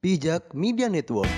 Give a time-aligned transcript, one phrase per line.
[0.00, 1.28] Bijak Media Network.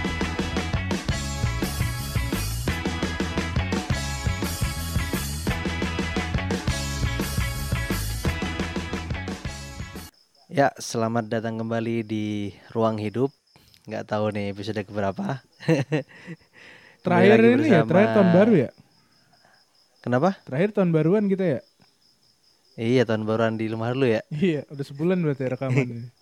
[10.46, 13.34] Ya, selamat datang kembali di Ruang Hidup.
[13.90, 15.42] Nggak tahu nih episode keberapa.
[17.02, 18.70] Terakhir ini ya, terakhir tahun baru ya.
[20.06, 20.38] Kenapa?
[20.46, 21.60] Terakhir tahun baruan kita ya.
[22.78, 24.22] Iya, tahun baruan di rumah dulu ya.
[24.30, 26.14] Iya, udah sebulan berarti rekaman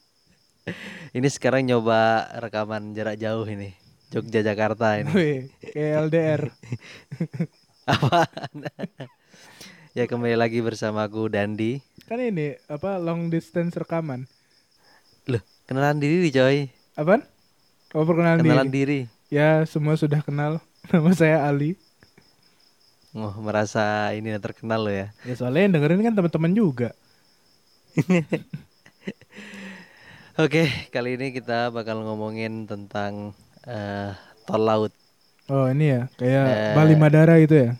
[1.16, 1.28] ini.
[1.30, 3.74] Sekarang nyoba rekaman jarak jauh ini.
[4.10, 5.10] Jogja Jakarta ini.
[5.14, 5.38] Wih,
[5.70, 6.42] kayak LDR.
[7.90, 8.66] Apaan?
[9.98, 11.78] ya kembali lagi bersama aku Dandi.
[12.10, 14.26] Kan ini apa long distance rekaman.
[15.30, 16.66] Loh, kenalan diri coy.
[16.98, 17.22] Apaan?
[17.94, 19.06] Oh, perkenalan Kenalan diri.
[19.06, 19.30] diri.
[19.30, 20.58] Ya, semua sudah kenal.
[20.90, 21.78] Nama saya Ali.
[23.14, 25.10] Oh, merasa ini terkenal lo ya.
[25.26, 26.90] Ya soalnya yang dengerin kan teman-teman juga.
[30.40, 33.36] Oke, kali ini kita bakal ngomongin tentang
[33.68, 34.10] eh,
[34.48, 34.92] tol laut.
[35.50, 36.72] Oh, ini ya, kayak Eh.
[36.78, 37.70] Bali Madara itu ya.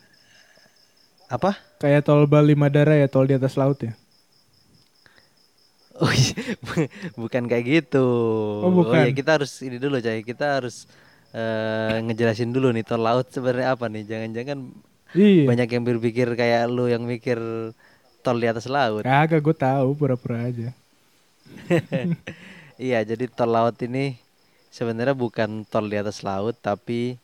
[1.31, 1.55] Apa?
[1.81, 3.93] Kayak tol Bali Madara ya, tol di atas laut ya.
[6.01, 6.33] Oh iya,
[7.21, 8.05] bukan kayak gitu.
[8.61, 9.05] Oh, bukan.
[9.05, 10.21] iya, kita harus ini dulu, coy.
[10.21, 10.85] Kita harus
[11.33, 14.03] eh, ngejelasin dulu nih tol laut sebenarnya apa nih?
[14.05, 14.59] Jangan-jangan
[15.11, 15.43] Iya.
[15.43, 17.37] banyak yang berpikir kayak lu yang mikir
[18.23, 19.03] tol di atas laut.
[19.03, 20.71] Kagak gue tahu pura-pura aja.
[22.81, 24.17] Iya, jadi tol laut ini
[24.73, 27.17] sebenarnya bukan tol di atas laut, tapi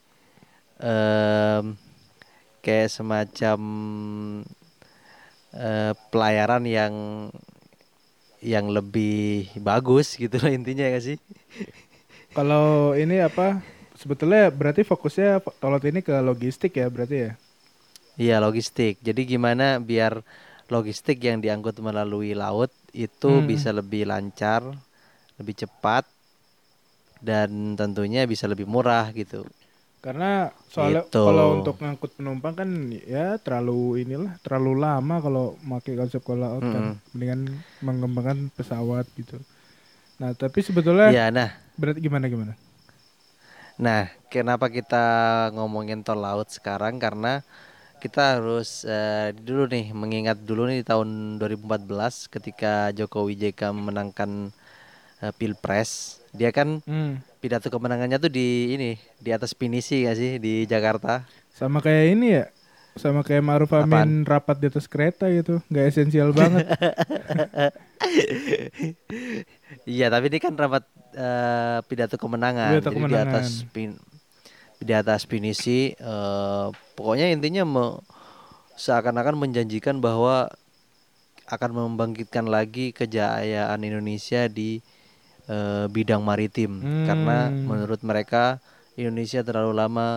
[0.81, 1.66] em,
[2.64, 3.59] kayak semacam
[5.56, 6.94] eh, pelayaran yang
[8.42, 11.18] yang lebih bagus gitu loh intinya ya sih?
[12.36, 13.48] Kalau ini apa?
[14.02, 17.31] Sebetulnya berarti fokusnya tol laut ini ke logistik ya berarti ya.
[18.18, 18.94] Iya logistik.
[19.08, 20.14] Jadi gimana biar
[20.75, 22.71] logistik yang diangkut melalui laut
[23.05, 23.47] itu Hmm.
[23.51, 24.61] bisa lebih lancar,
[25.39, 26.03] lebih cepat,
[27.27, 29.41] dan tentunya bisa lebih murah gitu.
[30.05, 31.25] Karena soalnya Gitu.
[31.25, 36.66] kalau untuk ngangkut penumpang kan ya terlalu inilah terlalu lama kalau pakai konsep ke laut
[36.69, 36.85] kan.
[36.85, 37.01] Mm-mm.
[37.11, 37.41] Mendingan
[37.83, 39.41] mengembangkan pesawat gitu.
[40.22, 42.53] Nah, tapi sebetulnya Iya, nah, berarti gimana gimana?
[43.77, 45.06] nah kenapa kita
[45.56, 46.97] ngomongin tol laut sekarang?
[46.97, 47.45] Karena
[47.97, 51.90] kita harus eh, dulu nih mengingat dulu nih di tahun 2014
[52.30, 54.53] ketika Jokowi JK memenangkan
[55.19, 57.19] eh, pilpres, dia kan Hmm.
[57.38, 61.25] pidato kemenangannya tuh di ini di atas pinisi gak sih di Jakarta?
[61.50, 62.46] Sama kayak ini ya.
[62.97, 65.62] Sama kayak Ma'ruf Amin rapat di atas kereta gitu.
[65.69, 66.66] nggak esensial banget.
[69.88, 72.78] Iya, tapi ini kan rapat eh, pidato kemenangan.
[72.80, 73.28] Pidato Jadi kemenangan.
[73.28, 73.96] di atas pin
[74.77, 77.97] di atas pinisi eh, pokoknya intinya me-
[78.77, 80.53] seakan-akan menjanjikan bahwa
[81.47, 84.83] akan membangkitkan lagi kejayaan Indonesia di
[85.49, 87.65] eh, bidang maritim karena Hmm.
[87.65, 88.59] menurut mereka
[88.99, 90.07] Indonesia terlalu lama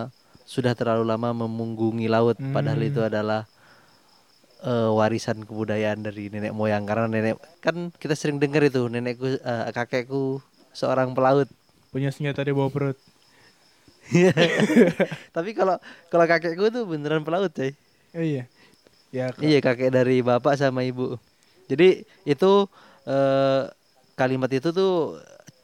[0.45, 2.89] sudah terlalu lama memunggungi laut padahal Hmm.
[2.91, 3.47] itu adalah
[4.61, 9.71] eh, warisan kebudayaan dari nenek moyang karena nenek kan kita sering dengar itu nenekku eh,
[9.73, 11.49] kakekku seorang pelaut
[11.91, 12.95] Punya senjata di bawah perut.
[15.35, 15.75] tapi kalau
[16.11, 17.71] kalau kakekku tuh beneran pelaut coy
[18.15, 18.43] Oh, iya.
[19.11, 21.19] Ya, iya kakek dari bapak sama ibu
[21.71, 22.67] jadi itu
[23.07, 23.61] eh,
[24.19, 25.19] kalimat itu tuh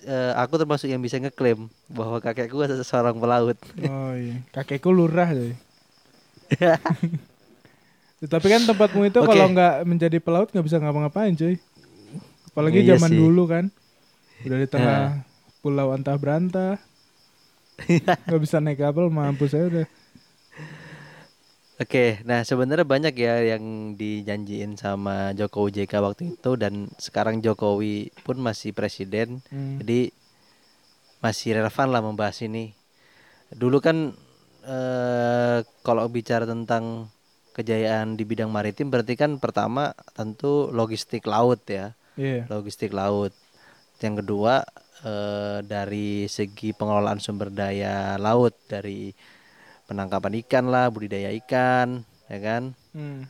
[0.08, 5.30] eh, aku termasuk yang bisa ngeklaim bahwa kakekku adalah seorang pelaut Oh iya, kakekku lurah
[5.38, 5.54] deh.
[8.34, 9.30] Tapi kan tempatmu itu Oke.
[9.30, 11.56] kalau nggak menjadi pelaut nggak bisa ngapa-ngapain cuy.
[12.50, 13.22] Apalagi Iya zaman sih.
[13.22, 13.66] dulu kan,
[14.46, 15.00] udah di tengah
[15.62, 16.82] pulau antah berantah,
[18.26, 19.88] nggak bisa naik kapal, mampus saya udah.
[21.78, 28.10] Oke, nah sebenarnya banyak ya yang dijanjiin sama Jokowi JK waktu itu dan sekarang Jokowi
[28.26, 29.78] pun masih presiden, Hmm.
[29.78, 30.10] jadi
[31.22, 32.74] masih relevan lah membahas ini.
[33.54, 34.10] Dulu kan
[34.66, 37.14] eh, kalau bicara tentang
[37.54, 42.50] kejayaan di bidang maritim berarti kan pertama tentu logistik laut ya, Iya.
[42.50, 43.32] logistik laut.
[44.02, 44.66] Yang kedua
[45.04, 49.14] eh, dari segi pengelolaan sumber daya laut dari
[49.86, 52.64] penangkapan ikan lah, budidaya ikan, ya kan.
[52.96, 53.28] Hmm.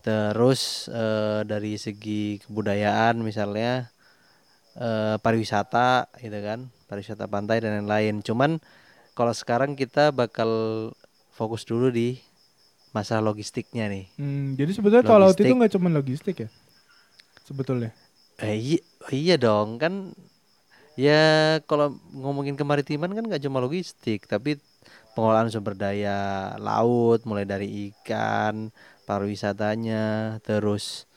[0.00, 3.92] Terus eh, dari segi kebudayaan misalnya
[4.76, 8.24] eh, pariwisata gitu kan, pariwisata pantai dan lain-lain.
[8.24, 8.60] Cuman
[9.12, 10.48] kalau sekarang kita bakal
[11.36, 12.20] fokus dulu di
[12.90, 14.06] masalah logistiknya nih.
[14.18, 16.48] Hmm, Jadi sebetulnya laut itu nggak cuma logistik ya,
[17.46, 17.94] sebetulnya.
[18.40, 18.80] Eh, iya,
[19.12, 20.16] iya dong kan
[20.98, 24.58] ya kalau ngomongin kemaritiman kan nggak cuma logistik tapi
[25.14, 28.70] pengelolaan sumber daya laut mulai dari ikan
[29.04, 31.10] pariwisatanya terus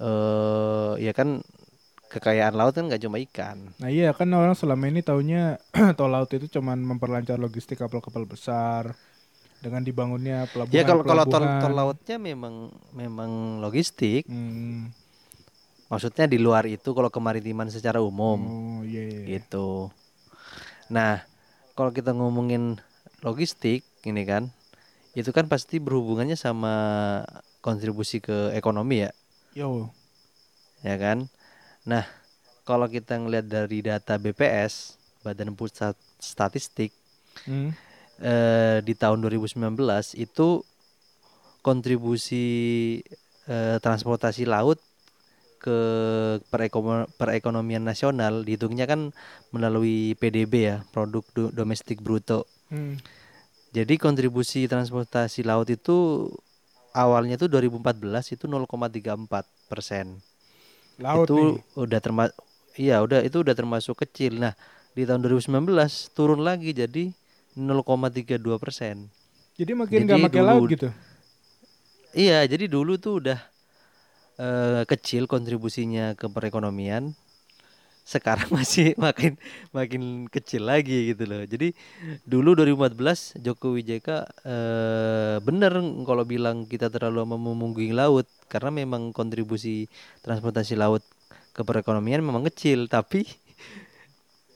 [0.00, 1.44] eh ya kan
[2.10, 3.70] kekayaan laut kan nggak cuma ikan.
[3.78, 5.62] Nah iya kan orang selama ini taunya
[5.98, 8.98] tol laut itu cuman memperlancar logistik kapal-kapal besar
[9.62, 10.74] dengan dibangunnya pelabuhan.
[10.74, 14.26] Ya kalau kalau tol tol lautnya memang memang logistik.
[14.26, 14.90] Hmm.
[15.90, 19.22] Maksudnya di luar itu kalau kemaritiman secara umum Oh iya iya.
[19.36, 19.90] gitu.
[20.86, 21.26] Nah,
[21.74, 22.78] kalau kita ngomongin
[23.26, 24.48] logistik ini kan
[25.18, 26.72] itu kan pasti berhubungannya sama
[27.60, 29.10] kontribusi ke ekonomi ya,
[29.58, 29.90] Yo.
[30.86, 31.26] ya kan?
[31.82, 32.06] Nah,
[32.62, 34.94] kalau kita ngelihat dari data BPS,
[35.26, 36.94] Badan Pusat Statistik
[37.46, 37.72] Hmm.
[38.20, 40.60] eh, di tahun 2019 itu
[41.64, 42.46] kontribusi
[43.48, 44.78] eh, transportasi laut
[45.60, 45.78] ke
[46.48, 49.12] perekono- perekonomian nasional dihitungnya kan
[49.52, 52.48] melalui PDB ya, produk do- domestik bruto.
[52.72, 52.96] Hmm.
[53.70, 56.26] Jadi kontribusi transportasi laut itu
[56.96, 60.18] awalnya tuh 2014 itu 0,34 persen.
[60.98, 61.78] Laut itu nih.
[61.78, 62.36] udah termasuk,
[62.74, 64.42] iya udah itu udah termasuk kecil.
[64.42, 64.58] Nah
[64.96, 67.14] di tahun 2019 turun lagi jadi
[67.54, 69.06] 0,32 persen.
[69.54, 70.88] Jadi makin nggak pakai laut gitu.
[72.10, 73.38] Iya, jadi dulu tuh udah
[74.40, 77.04] eh, kecil kontribusinya ke perekonomian.
[78.04, 79.38] Sekarang masih makin
[79.70, 80.02] makin
[80.34, 81.42] kecil lagi gitu loh.
[81.46, 81.72] Jadi
[82.26, 84.08] dulu 2014 Jokowi JK
[84.46, 85.72] eh, bener
[86.08, 89.86] kalau bilang kita terlalu memunggungi laut karena memang kontribusi
[90.24, 91.04] transportasi laut
[91.54, 93.26] ke perekonomian memang kecil, tapi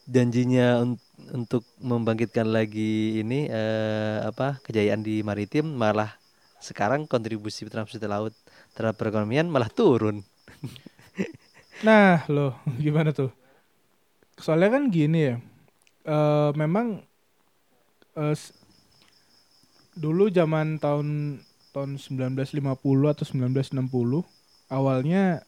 [0.04, 1.00] janjinya un-
[1.32, 6.12] untuk membangkitkan lagi ini eh, apa kejayaan di maritim malah
[6.60, 8.34] sekarang kontribusi transportasi laut
[8.75, 10.17] terhadap perekonomian malah turun.
[11.85, 12.53] Nah, loh,
[12.85, 13.31] gimana tuh?
[14.38, 15.35] Soalnya kan gini ya.
[16.05, 16.87] eh memang
[18.17, 18.53] s-
[19.94, 21.38] dulu zaman tahun
[21.75, 24.23] tahun 1950 atau 1960
[24.71, 25.43] awalnya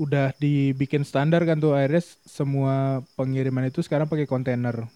[0.00, 4.88] udah dibikin standar kan tuh akhirnya semua pengiriman itu sekarang pakai kontainer.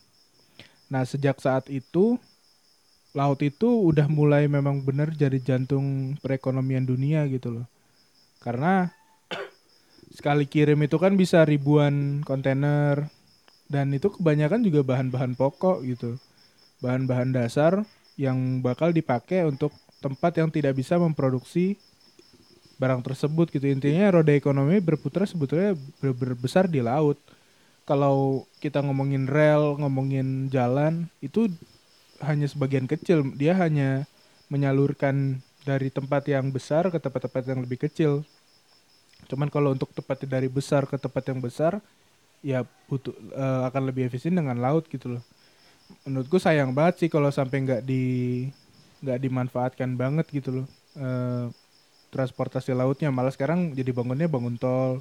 [0.92, 2.16] Nah, sejak saat itu
[3.14, 7.66] laut itu udah mulai memang benar jadi jantung perekonomian dunia gitu loh.
[8.44, 8.90] Karena
[10.14, 13.08] sekali kirim itu kan bisa ribuan kontainer
[13.70, 16.16] dan itu kebanyakan juga bahan-bahan pokok gitu.
[16.84, 17.82] Bahan-bahan dasar
[18.20, 19.72] yang bakal dipakai untuk
[20.04, 21.80] tempat yang tidak bisa memproduksi
[22.78, 23.66] barang tersebut gitu.
[23.70, 27.18] Intinya roda ekonomi berputar sebetulnya ber- berbesar di laut.
[27.84, 31.52] Kalau kita ngomongin rel ngomongin jalan itu
[32.22, 34.06] hanya sebagian kecil dia hanya
[34.52, 38.22] menyalurkan dari tempat yang besar ke tempat-tempat yang lebih kecil
[39.28, 41.80] Cuman kalau untuk tepatnya dari besar ke tempat yang besar,
[42.44, 45.22] ya butuh eh, akan lebih efisien dengan laut gitu loh.
[46.08, 48.02] Menurutku sayang banget sih kalau sampai nggak di
[49.04, 50.66] nggak dimanfaatkan banget gitu loh
[50.98, 51.46] eh,
[52.12, 53.10] transportasi lautnya.
[53.12, 55.00] Malah sekarang jadi bangunnya bangun tol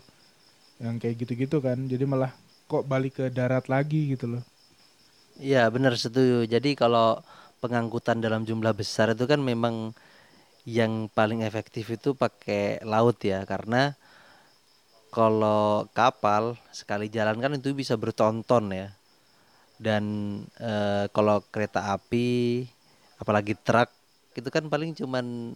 [0.81, 1.77] yang kayak gitu-gitu kan.
[1.88, 2.31] Jadi malah
[2.71, 4.44] kok balik ke darat lagi gitu loh.
[5.39, 6.45] Iya benar setuju.
[6.45, 7.21] Jadi kalau
[7.62, 9.95] pengangkutan dalam jumlah besar itu kan memang
[10.65, 13.95] yang paling efektif itu pakai laut ya karena
[15.13, 18.88] kalau kapal sekali jalan kan itu bisa bertonton ya.
[19.77, 20.03] Dan
[20.62, 22.63] eh, kalau kereta api
[23.21, 23.89] apalagi truk
[24.33, 25.53] itu kan paling cuman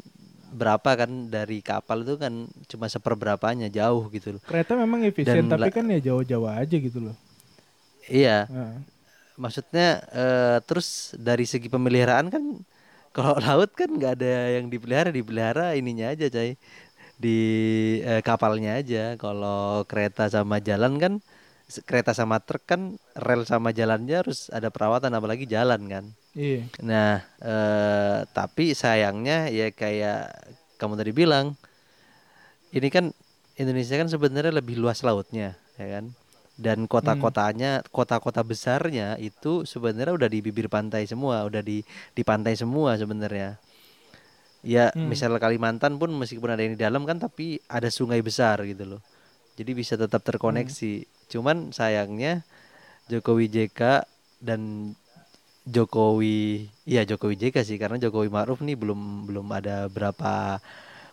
[0.53, 4.41] berapa kan dari kapal itu kan cuma seperberapanya jauh gitu loh.
[4.45, 7.15] Kereta memang efisien Dan tapi kan ya jauh-jauh aja gitu loh.
[8.09, 8.47] Iya.
[8.47, 8.79] Nah,
[9.38, 12.44] Maksudnya eh, terus dari segi pemeliharaan kan
[13.15, 16.58] kalau laut kan nggak ada yang dipelihara, dipelihara ininya aja, coy.
[17.17, 17.39] Di
[18.06, 19.15] eh, kapalnya aja.
[19.17, 21.13] Kalau kereta sama jalan kan
[21.84, 26.06] kereta sama truk kan rel sama jalannya harus ada perawatan apalagi jalan kan.
[26.38, 26.63] iya.
[26.82, 30.32] Nah, eh, tapi sayangnya ya kayak
[30.79, 31.58] kamu tadi bilang
[32.72, 33.06] ini kan
[33.58, 36.06] Indonesia kan sebenarnya lebih luas lautnya, ya kan?
[36.57, 41.85] Dan kota-kotanya, kota-kota besarnya itu sebenarnya udah di bibir pantai semua, udah di
[42.17, 43.61] di pantai semua sebenarnya.
[44.65, 45.07] Ya, Hmm.
[45.07, 49.01] misal Kalimantan pun meskipun ada yang di dalam kan tapi ada sungai besar gitu loh.
[49.55, 51.05] Jadi bisa tetap terkoneksi.
[51.29, 52.41] Cuman sayangnya
[53.07, 54.03] Jokowi JK
[54.41, 54.93] dan
[55.67, 60.57] Jokowi, iya Jokowi JK sih karena Jokowi Ma'ruf nih belum belum ada berapa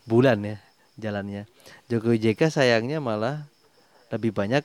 [0.06, 0.56] bulan ya
[0.96, 1.44] jalannya.
[1.90, 3.44] Jokowi JK sayangnya malah
[4.14, 4.62] lebih banyak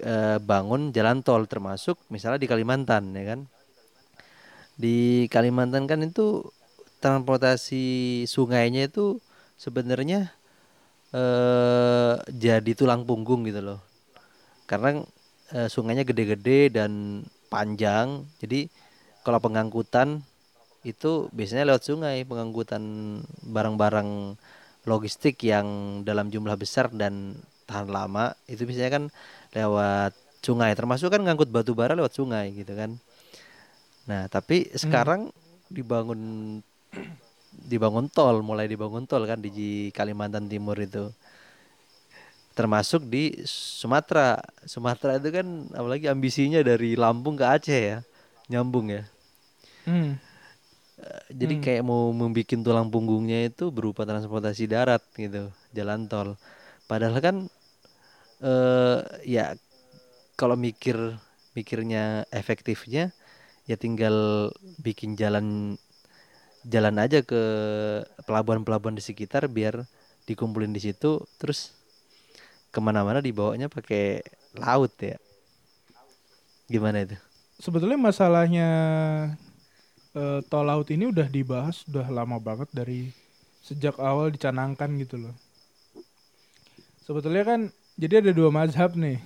[0.00, 3.40] eh, bangun jalan tol termasuk misalnya di Kalimantan ya kan.
[4.76, 6.48] Di Kalimantan kan itu
[7.02, 7.84] transportasi
[8.24, 9.18] sungainya itu
[9.60, 10.32] sebenarnya
[11.12, 13.80] eh jadi tulang punggung gitu loh.
[14.70, 15.02] Karena
[15.52, 17.22] eh, sungainya gede-gede dan
[17.52, 18.24] panjang.
[18.40, 18.68] Jadi
[19.26, 20.24] kalau pengangkutan
[20.82, 22.82] itu biasanya lewat sungai, pengangkutan
[23.46, 24.34] barang-barang
[24.88, 27.38] logistik yang dalam jumlah besar dan
[27.70, 29.04] tahan lama itu biasanya kan
[29.52, 32.98] lewat sungai termasuk kan ngangkut batu bara lewat sungai gitu kan.
[34.08, 35.30] Nah tapi sekarang
[35.70, 36.58] dibangun
[37.52, 41.12] dibangun tol mulai dibangun tol kan di Kalimantan Timur itu.
[42.52, 44.36] Termasuk di Sumatera.
[44.68, 47.98] Sumatera itu kan apalagi ambisinya dari Lampung ke Aceh ya
[48.52, 49.04] nyambung ya.
[49.88, 50.20] Hmm.
[51.00, 56.36] Eh, jadi kayak mau membuat tulang punggungnya itu berupa transportasi darat gitu jalan tol.
[56.84, 57.36] Padahal kan
[58.42, 59.54] eh ya
[60.34, 60.96] kalau mikir
[61.54, 63.14] mikirnya efektifnya
[63.70, 64.50] ya tinggal
[64.82, 65.78] bikin jalan
[66.66, 67.42] jalan aja ke
[68.26, 69.86] pelabuhan-pelabuhan di sekitar biar
[70.26, 71.74] dikumpulin di situ terus
[72.74, 74.22] ke mana-mana dibawanya pakai
[74.58, 75.18] laut ya
[76.70, 77.18] gimana itu
[77.62, 78.68] Sebetulnya masalahnya
[80.18, 83.14] eh, tol laut ini udah dibahas udah lama banget dari
[83.62, 85.34] sejak awal dicanangkan gitu loh.
[87.06, 87.60] Sebetulnya kan
[87.96, 89.20] jadi ada dua mazhab nih.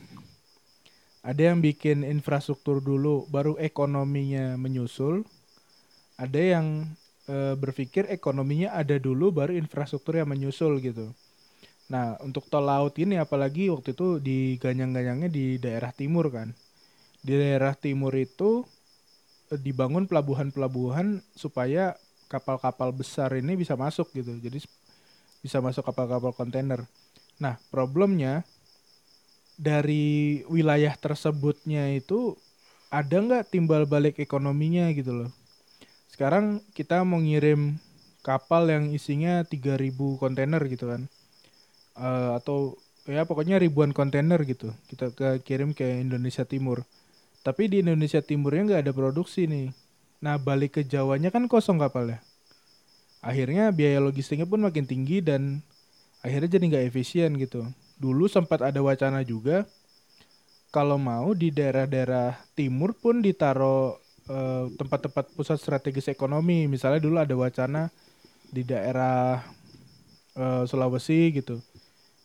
[1.27, 5.27] Ada yang bikin infrastruktur dulu, baru ekonominya menyusul.
[6.19, 6.87] Ada yang
[7.27, 11.11] eh, berpikir ekonominya ada dulu, baru infrastruktur yang menyusul gitu.
[11.91, 16.55] Nah, untuk tol laut ini apalagi waktu itu diganyang-ganyangnya di daerah timur kan.
[17.23, 18.63] Di daerah timur itu
[19.51, 24.35] eh, dibangun pelabuhan-pelabuhan supaya kapal-kapal besar ini bisa masuk gitu.
[24.39, 24.63] Jadi
[25.43, 26.87] bisa masuk kapal-kapal kontainer.
[27.39, 28.47] Nah, problemnya
[29.57, 32.37] dari wilayah tersebutnya itu
[32.93, 35.31] ada nggak timbal balik ekonominya gitu loh.
[36.13, 37.77] Sekarang kita mau ngirim
[38.25, 41.03] kapal yang isinya 3000 kontainer gitu kan.
[41.97, 42.77] Eh, atau
[43.09, 44.73] ya pokoknya ribuan kontainer gitu.
[44.89, 46.85] Kita ke kirim ke Indonesia Timur.
[47.47, 49.71] Tapi di Indonesia Timurnya nggak ada produksi nih.
[50.21, 52.21] Nah balik ke Jawanya kan kosong kapalnya.
[53.23, 55.63] Akhirnya biaya logistiknya pun makin tinggi dan
[56.23, 57.67] akhirnya jadi nggak efisien gitu.
[57.97, 59.65] Dulu sempat ada wacana juga
[60.69, 63.97] kalau mau di daerah-daerah timur pun ditaruh
[64.29, 66.69] eh, tempat-tempat pusat strategis ekonomi.
[66.69, 67.89] Misalnya dulu ada wacana
[68.53, 69.41] di daerah
[70.37, 71.57] eh, Sulawesi gitu.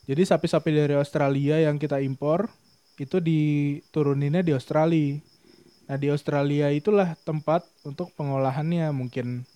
[0.09, 2.51] Jadi sapi-sapi dari Australia yang kita impor
[2.99, 5.15] itu dituruninnya di Australia.
[5.87, 9.47] Nah di Australia itulah tempat untuk pengolahannya mungkin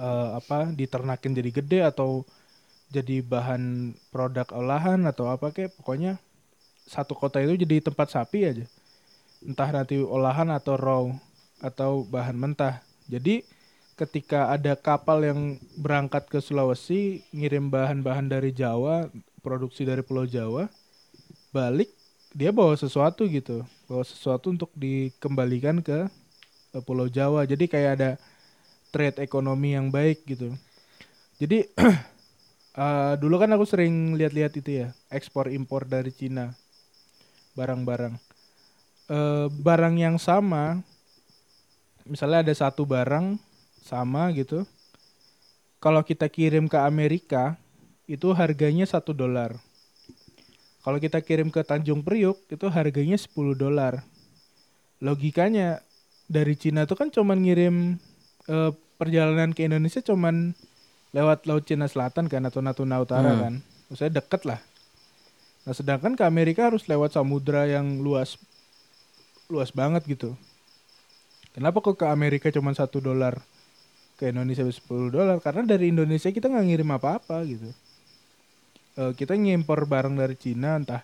[0.00, 2.24] eh, apa diternakin jadi gede atau
[2.90, 6.22] jadi bahan produk olahan atau apa kayak pokoknya
[6.86, 8.66] satu kota itu jadi tempat sapi aja.
[9.42, 11.04] Entah nanti olahan atau raw
[11.58, 12.80] atau bahan mentah.
[13.10, 13.42] Jadi
[13.98, 15.40] ketika ada kapal yang
[15.74, 19.10] berangkat ke Sulawesi ngirim bahan-bahan dari Jawa,
[19.42, 20.70] produksi dari Pulau Jawa,
[21.50, 21.90] balik
[22.36, 26.06] dia bawa sesuatu gitu, bawa sesuatu untuk dikembalikan ke,
[26.70, 27.48] ke Pulau Jawa.
[27.48, 28.10] Jadi kayak ada
[28.92, 30.52] trade ekonomi yang baik gitu.
[31.40, 31.66] Jadi
[32.76, 36.52] eh, dulu kan aku sering lihat-lihat itu ya, ekspor impor dari Cina
[37.56, 38.14] barang-barang.
[39.08, 40.84] Eh, barang yang sama,
[42.04, 43.40] misalnya ada satu barang
[43.80, 44.68] sama gitu.
[45.80, 47.56] Kalau kita kirim ke Amerika,
[48.06, 49.54] itu harganya satu dolar.
[50.86, 54.06] Kalau kita kirim ke Tanjung Priuk, itu harganya 10 dolar.
[55.02, 55.82] Logikanya
[56.30, 57.98] dari Cina itu kan cuman ngirim
[58.46, 60.54] eh, perjalanan ke Indonesia cuman
[61.10, 63.40] lewat Laut Cina Selatan kan atau Natuna Utara Hmm.
[63.40, 63.54] kan.
[63.90, 64.60] Maksudnya deket lah.
[65.66, 68.38] Nah sedangkan ke Amerika harus lewat samudra yang luas
[69.46, 70.34] luas banget gitu.
[71.54, 73.40] Kenapa kok ke Amerika cuma satu dolar,
[74.18, 75.40] ke Indonesia 10 dolar?
[75.40, 77.70] Karena dari Indonesia kita nggak ngirim apa-apa gitu.
[78.96, 81.00] Eh, kita ngimpor barang dari Cina entah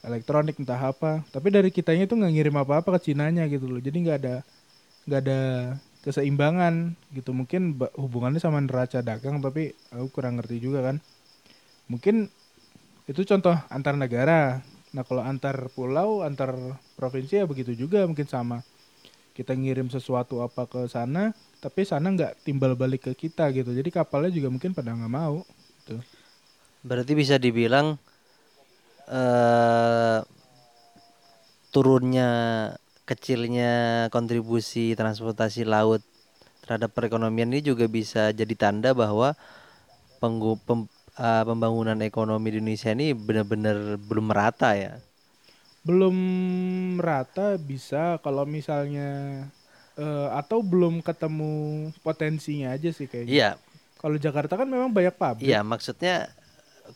[0.00, 3.80] elektronik entah apa, tapi dari kitanya itu nggak ngirim apa-apa ke Cinanya gitu loh.
[3.82, 4.34] Jadi nggak ada
[5.10, 5.40] nggak ada
[6.00, 7.36] keseimbangan gitu.
[7.36, 10.96] Mungkin hubungannya sama neraca dagang, tapi aku kurang ngerti juga kan.
[11.90, 12.28] Mungkin
[13.10, 14.62] itu contoh antar negara.
[14.90, 16.56] Nah kalau antar pulau, antar
[16.94, 18.62] provinsi ya begitu juga mungkin sama.
[19.36, 23.72] Kita ngirim sesuatu apa ke sana, tapi sana nggak timbal balik ke kita gitu.
[23.72, 25.46] Jadi kapalnya juga mungkin pada nggak mau.
[25.82, 25.96] Gitu.
[26.84, 27.96] Berarti bisa dibilang
[29.10, 30.20] eh
[31.70, 32.30] turunnya
[33.10, 33.70] kecilnya
[34.14, 36.02] kontribusi transportasi laut
[36.64, 39.28] terhadap perekonomian ini juga bisa jadi tanda bahwa
[40.22, 40.90] penggu, pem-
[41.26, 43.76] eh, pembangunan ekonomi di Indonesia ini benar-benar
[44.08, 44.92] belum merata ya.
[45.86, 46.16] Belum
[47.00, 49.02] rata bisa kalau misalnya
[49.96, 51.52] eh, atau belum ketemu
[52.04, 53.36] potensinya aja sih kayaknya.
[53.36, 53.60] Iya,
[54.00, 55.40] Kalau Jakarta kan memang banyak pabrik.
[55.42, 56.10] iya maksudnya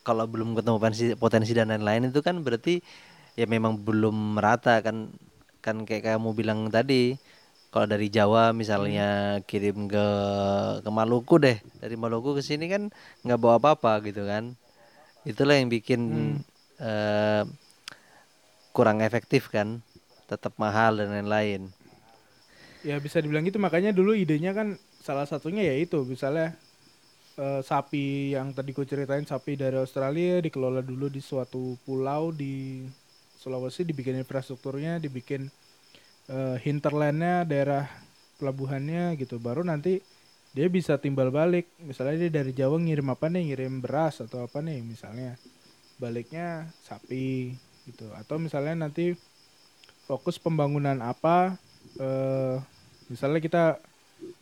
[0.07, 2.71] kalau belum ketemu potensi, potensi dan lain-lain itu kan berarti
[3.39, 4.97] ya memang belum merata kan
[5.65, 7.17] kan kayak kamu bilang tadi
[7.73, 10.07] kalau dari Jawa misalnya kirim ke
[10.79, 12.93] ke Maluku deh dari Maluku ke sini kan
[13.25, 14.53] nggak bawa apa-apa gitu kan.
[15.25, 16.01] Itulah yang bikin
[16.77, 17.43] eh,
[18.71, 19.83] kurang efektif kan,
[20.29, 21.67] tetap mahal dan lain-lain.
[22.85, 23.57] Ya bisa dibilang gitu.
[23.57, 26.05] Makanya dulu idenya kan salah satunya ya itu.
[26.05, 26.53] Misalnya
[27.35, 32.85] eh, sapi yang tadi ku ceritain sapi dari Australia dikelola dulu di suatu pulau di
[33.45, 35.53] Sulawesi dibikin infrastrukturnya dibikin
[36.33, 37.85] eh, hinterlandnya daerah
[38.41, 39.37] pelabuhannya gitu.
[39.37, 40.01] Baru nanti
[40.57, 41.69] dia bisa timbal balik.
[41.77, 43.53] Misalnya dia dari Jawa ngirim apa nih?
[43.53, 44.81] Ngirim beras atau apa nih?
[44.81, 45.37] Misalnya
[46.01, 47.53] baliknya sapi
[47.85, 48.09] gitu.
[48.17, 49.13] Atau misalnya nanti
[50.09, 51.53] fokus pembangunan apa
[52.01, 52.57] eh
[53.13, 53.63] misalnya kita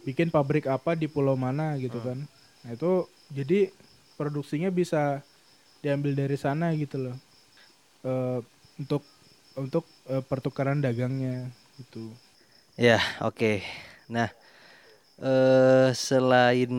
[0.08, 2.24] bikin pabrik apa di pulau mana gitu kan.
[2.64, 3.68] Nah itu jadi
[4.16, 5.20] produksinya bisa
[5.84, 7.18] diambil dari sana gitu loh.
[8.08, 8.40] Eh
[8.84, 9.04] untuk
[9.56, 11.48] untuk eh, pertukaran dagangnya
[11.80, 12.12] gitu
[12.78, 13.62] Ya, oke.
[14.10, 14.30] Nah,
[15.22, 16.74] eh selain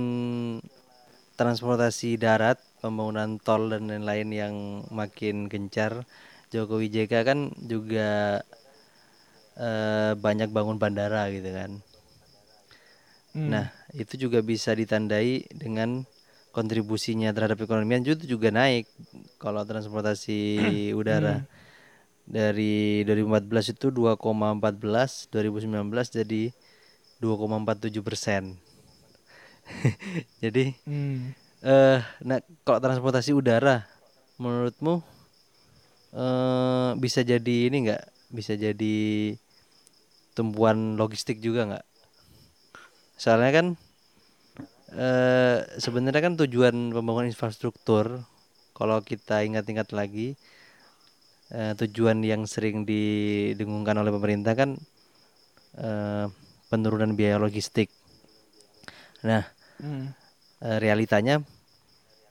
[1.38, 4.54] transportasi darat, pembangunan tol dan lain-lain yang
[4.90, 6.06] makin gencar,
[6.52, 8.42] Jokowi JK kan juga
[9.58, 11.70] eh banyak bangun bandara gitu kan.
[13.34, 13.50] Hmm.
[13.50, 16.06] Nah, itu juga bisa ditandai dengan
[16.54, 18.87] kontribusinya terhadap perekonomian itu juga naik
[19.42, 21.42] kalau transportasi udara.
[22.25, 26.50] Dari 2014 itu 2,14, 2019 jadi
[27.21, 28.57] 2,47 persen.
[30.45, 31.33] Jadi, Hmm.
[31.64, 33.85] eh, nah kalau transportasi udara,
[34.37, 35.00] menurutmu
[36.14, 38.02] eh bisa jadi ini nggak?
[38.35, 38.97] Bisa jadi
[40.35, 41.85] tumpuan logistik juga nggak?
[43.19, 43.66] Soalnya kan
[44.95, 48.23] eh sebenarnya kan tujuan pembangunan infrastruktur,
[48.76, 50.38] kalau kita ingat-ingat lagi,
[51.52, 54.78] eh, tujuan yang sering didengungkan oleh pemerintah kan
[55.76, 56.26] eh,
[56.70, 57.90] penurunan biaya logistik.
[59.24, 59.44] Nah,
[59.82, 60.14] Hmm.
[60.62, 61.42] eh, realitanya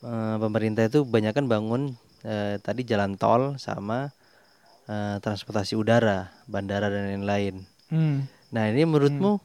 [0.02, 1.94] eh, pemerintah itu banyak kan bangun
[2.24, 4.10] eh, tadi jalan tol sama
[4.88, 7.68] eh, transportasi udara, bandara dan lain-lain.
[7.92, 8.26] Hmm.
[8.54, 9.42] Nah, ini menurutmu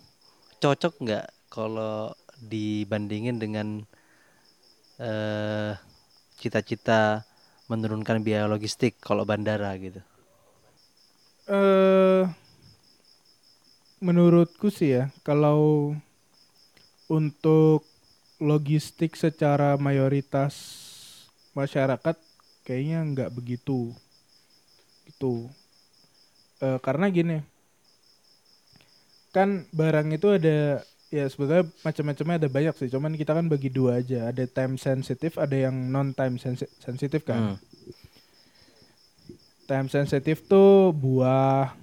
[0.63, 3.83] cocok nggak kalau dibandingin dengan
[4.99, 5.73] eh,
[6.39, 7.27] cita-cita
[7.71, 10.01] menurunkan biaya logistik kalau bandara gitu?
[11.49, 12.25] eh
[14.07, 15.95] menurutku sih ya, kalau
[17.09, 17.83] untuk
[18.39, 20.55] logistik secara mayoritas
[21.57, 22.17] masyarakat
[22.63, 23.93] kayaknya nggak begitu
[25.09, 25.51] itu
[26.59, 27.39] Eh, karena gini
[29.35, 32.89] kan barang itu ada ya sebetulnya macam-macamnya ada banyak sih.
[32.93, 34.29] Cuman kita kan bagi dua aja.
[34.29, 36.37] Ada time sensitif ada yang non time
[36.81, 37.55] sensitif kan?
[37.55, 37.59] Hmm.
[39.69, 41.77] time sensitif tuh buah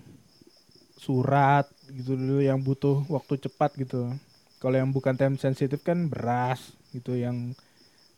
[0.98, 4.10] surat gitu dulu yang butuh waktu cepat gitu.
[4.58, 7.54] Kalau yang bukan time sensitif kan beras gitu yang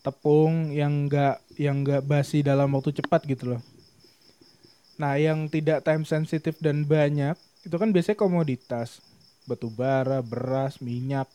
[0.08, 3.62] tepung yang enggak yang enggak basi dalam waktu cepat gitu loh.
[4.96, 7.36] Nah yang tidak time sensitif dan banyak
[7.67, 9.04] itu kan biasanya komoditas
[9.48, 11.26] batu bara beras minyak.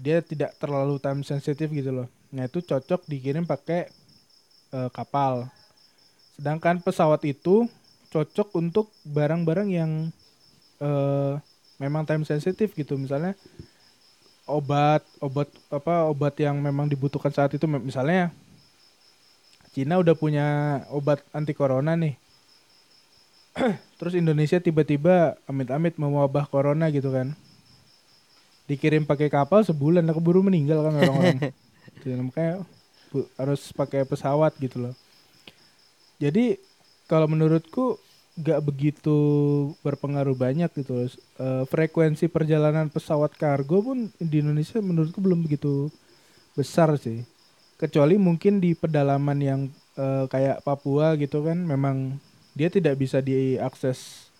[0.00, 2.08] Dia tidak terlalu time sensitif gitu loh.
[2.32, 3.86] Nah itu cocok dikirim pakai
[4.72, 5.46] eh, kapal.
[6.34, 7.68] Sedangkan pesawat itu
[8.10, 9.92] cocok untuk barang-barang yang
[10.80, 11.34] eh
[11.76, 12.96] memang time sensitif gitu.
[12.96, 13.36] Misalnya
[14.48, 17.64] obat obat apa obat yang memang dibutuhkan saat itu.
[17.68, 18.32] Misalnya
[19.76, 22.16] Cina udah punya obat anti corona nih
[23.98, 27.32] terus Indonesia tiba-tiba amit-amit mau wabah corona gitu kan.
[28.68, 31.38] Dikirim pakai kapal sebulan lah keburu meninggal kan orang-orang.
[32.02, 32.54] Jadi makanya
[33.40, 34.94] harus pakai pesawat gitu loh.
[36.20, 36.60] Jadi
[37.06, 37.96] kalau menurutku
[38.36, 39.16] nggak begitu
[39.80, 41.08] berpengaruh banyak gitu loh.
[41.08, 45.88] Eh, frekuensi perjalanan pesawat kargo pun di Indonesia menurutku belum begitu
[46.52, 47.24] besar sih.
[47.80, 49.60] Kecuali mungkin di pedalaman yang
[49.96, 52.20] eh, kayak Papua gitu kan memang
[52.56, 54.32] dia tidak bisa diakses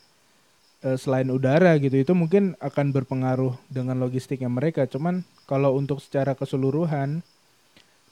[0.81, 6.33] eh, selain udara gitu itu mungkin akan berpengaruh dengan logistiknya mereka cuman kalau untuk secara
[6.33, 7.21] keseluruhan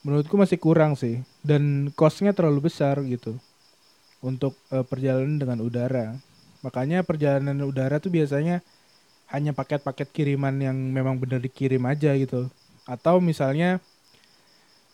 [0.05, 3.41] menurutku masih kurang sih dan costnya terlalu besar gitu
[4.21, 6.17] untuk eh, perjalanan dengan udara.
[6.65, 8.65] Makanya perjalanan udara tuh biasanya
[9.29, 12.49] hanya paket-paket kiriman yang memang benar dikirim aja gitu.
[12.89, 13.81] Atau misalnya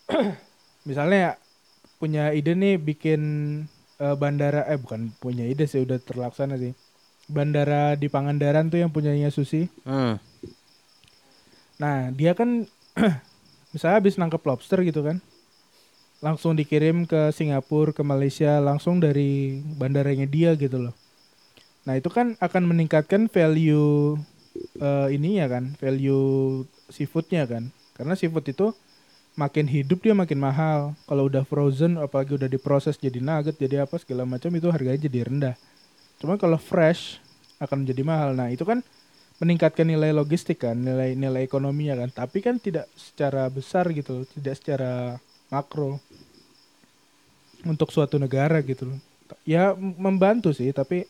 [0.88, 1.36] misalnya
[1.96, 3.22] punya ide nih bikin
[4.02, 6.74] eh, bandara eh bukan punya ide sih udah terlaksana sih.
[7.30, 9.70] Bandara di Pangandaran tuh yang punyanya Susi.
[9.86, 10.18] Hmm.
[11.78, 12.66] Nah, dia kan
[13.72, 15.22] misalnya habis nangkep lobster gitu kan.
[16.22, 20.94] Langsung dikirim ke Singapura, ke Malaysia langsung dari bandaranya dia gitu loh.
[21.82, 24.18] Nah, itu kan akan meningkatkan value
[24.78, 27.74] eh, ininya kan, value seafoodnya kan.
[27.98, 28.70] Karena seafood itu
[29.32, 30.92] makin hidup dia makin mahal.
[31.08, 35.28] Kalau udah frozen apalagi udah diproses jadi nugget jadi apa segala macam itu harganya jadi
[35.28, 35.56] rendah.
[36.20, 37.18] Cuma kalau fresh
[37.58, 38.30] akan menjadi mahal.
[38.36, 38.82] Nah, itu kan
[39.42, 42.10] meningkatkan nilai logistik kan, nilai nilai ekonominya kan.
[42.26, 45.18] Tapi kan tidak secara besar gitu, tidak secara
[45.50, 45.98] makro
[47.66, 48.90] untuk suatu negara gitu.
[49.48, 51.08] Ya membantu sih, tapi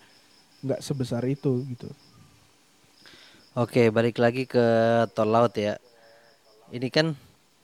[0.62, 1.90] nggak sebesar itu gitu.
[3.52, 4.64] Oke, balik lagi ke
[5.12, 5.76] tol laut ya.
[6.72, 7.12] Ini kan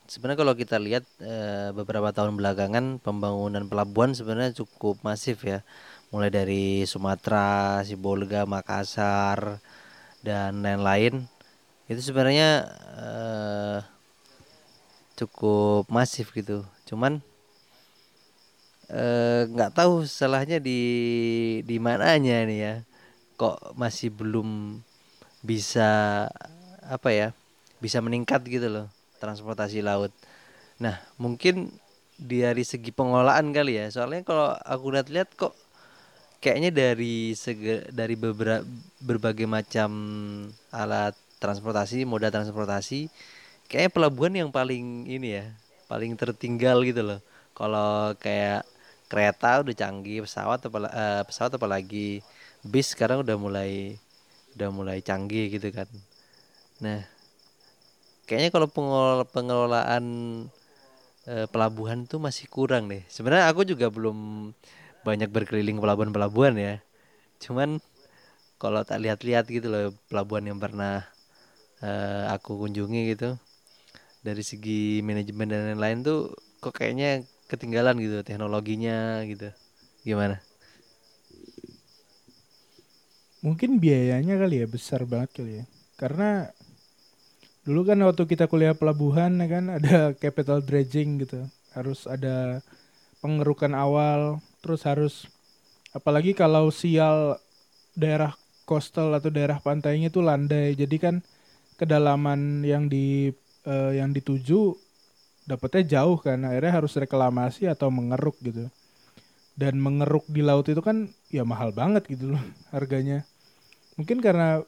[0.09, 5.61] sebenarnya kalau kita lihat e, beberapa tahun belakangan pembangunan pelabuhan sebenarnya cukup masif ya.
[6.09, 9.61] Mulai dari Sumatera, Sibolga, Makassar
[10.25, 11.29] dan lain-lain.
[11.85, 12.65] Itu sebenarnya
[12.97, 13.09] e,
[15.21, 16.65] cukup masif gitu.
[16.89, 17.21] Cuman
[18.89, 20.81] eh, nggak e, tahu salahnya di
[21.61, 22.75] di mananya nih ya.
[23.37, 24.81] Kok masih belum
[25.45, 26.27] bisa
[26.83, 27.27] apa ya
[27.79, 30.15] bisa meningkat gitu loh transportasi laut.
[30.79, 31.69] Nah mungkin
[32.19, 33.85] dari segi pengelolaan kali ya.
[33.91, 35.53] Soalnya kalau aku lihat-lihat kok
[36.39, 38.63] kayaknya dari sege, dari beberapa
[39.03, 39.91] berbagai macam
[40.71, 43.07] alat transportasi moda transportasi
[43.71, 45.45] kayaknya pelabuhan yang paling ini ya
[45.91, 47.19] paling tertinggal gitu loh.
[47.55, 48.63] Kalau kayak
[49.11, 52.23] kereta udah canggih pesawat apa uh, pesawat apalagi
[52.61, 53.97] bis sekarang udah mulai
[54.55, 55.87] udah mulai canggih gitu kan.
[56.79, 57.03] Nah
[58.29, 60.05] kayaknya kalau pengelola, pengelolaan
[61.25, 63.01] e, pelabuhan tuh masih kurang deh.
[63.09, 64.17] Sebenarnya aku juga belum
[65.07, 66.75] banyak berkeliling pelabuhan-pelabuhan ya.
[67.43, 67.81] Cuman
[68.61, 71.01] kalau tak lihat-lihat gitu loh pelabuhan yang pernah
[71.81, 71.91] e,
[72.29, 73.29] aku kunjungi gitu
[74.21, 76.19] dari segi manajemen dan lain-lain tuh
[76.61, 79.49] kok kayaknya ketinggalan gitu teknologinya gitu.
[80.05, 80.37] Gimana?
[83.39, 85.65] Mungkin biayanya kali ya besar banget kali ya.
[85.95, 86.51] Karena
[87.69, 91.45] dulu kan waktu kita kuliah pelabuhan ya kan ada capital dredging gitu.
[91.77, 92.65] Harus ada
[93.21, 95.29] pengerukan awal, terus harus
[95.93, 97.37] apalagi kalau sial
[97.93, 98.33] daerah
[98.65, 100.73] coastal atau daerah pantainya itu landai.
[100.73, 101.15] Jadi kan
[101.77, 103.29] kedalaman yang di
[103.69, 104.73] uh, yang dituju
[105.45, 106.41] dapatnya jauh kan.
[106.49, 108.65] Akhirnya harus reklamasi atau mengeruk gitu
[109.59, 112.41] dan mengeruk di laut itu kan ya mahal banget gitu loh
[112.73, 113.27] harganya.
[113.99, 114.65] Mungkin karena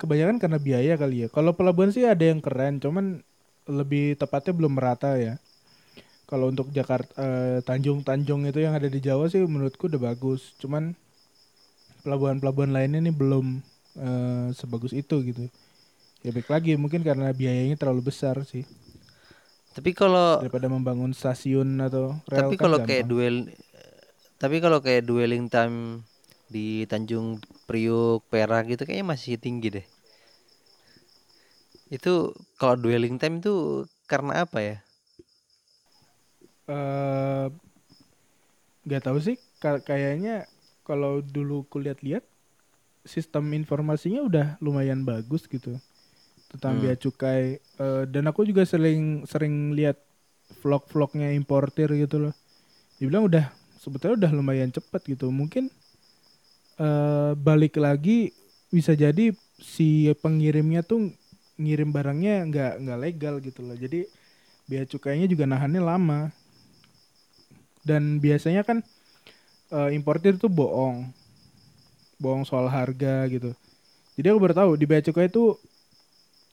[0.00, 1.28] kebanyakan karena biaya kali ya.
[1.28, 3.20] Kalau pelabuhan sih ada yang keren, cuman
[3.68, 5.36] lebih tepatnya belum merata ya.
[6.24, 10.56] Kalau untuk Jakarta eh, Tanjung-Tanjung itu yang ada di Jawa sih menurutku udah bagus.
[10.56, 10.96] Cuman
[12.00, 13.60] pelabuhan-pelabuhan lainnya nih belum
[14.00, 15.44] eh, sebagus itu gitu.
[16.24, 18.64] Ya baik lagi mungkin karena biayanya terlalu besar sih.
[19.70, 23.46] Tapi kalau daripada membangun stasiun atau rel Tapi kan kalau kayak duel
[24.40, 26.00] tapi kalau kayak dwelling time
[26.48, 27.36] di Tanjung
[27.70, 29.86] Priuk, Perak gitu kayaknya masih tinggi deh.
[31.86, 34.76] Itu kalau dwelling time itu karena apa ya?
[36.66, 37.46] Uh,
[38.90, 40.50] gak tahu sih, kayaknya
[40.82, 42.26] kalau dulu kulihat-lihat
[43.06, 45.78] sistem informasinya udah lumayan bagus gitu
[46.50, 46.82] tentang hmm.
[46.82, 50.02] bea cukai uh, dan aku juga sering sering lihat
[50.58, 52.34] vlog-vlognya importir gitu loh.
[52.98, 53.46] Dibilang udah
[53.78, 55.70] sebetulnya udah lumayan cepet gitu mungkin
[56.80, 58.32] uh, balik lagi
[58.72, 61.12] bisa jadi si pengirimnya tuh
[61.60, 63.76] ngirim barangnya nggak nggak legal gitu loh.
[63.76, 64.08] Jadi
[64.64, 66.32] bea cukainya juga nahannya lama.
[67.84, 68.80] Dan biasanya kan
[69.72, 71.12] uh, importir tuh bohong.
[72.16, 73.52] Bohong soal harga gitu.
[74.16, 75.56] Jadi aku baru tahu di bea cukai itu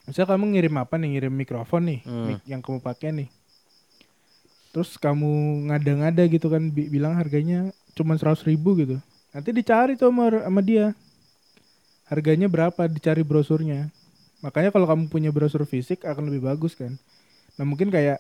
[0.08, 1.10] misalnya kamu ngirim apa nih?
[1.16, 2.48] Ngirim mikrofon nih hmm.
[2.48, 3.30] yang kamu pakai nih.
[4.76, 9.02] Terus kamu ngada-ngada gitu kan bi bilang harganya cuma seratus ribu gitu
[9.38, 10.98] nanti dicari tuh sama, sama dia.
[12.10, 12.90] Harganya berapa?
[12.90, 13.94] Dicari brosurnya.
[14.42, 16.98] Makanya kalau kamu punya brosur fisik akan lebih bagus kan?
[17.54, 18.18] Nah mungkin kayak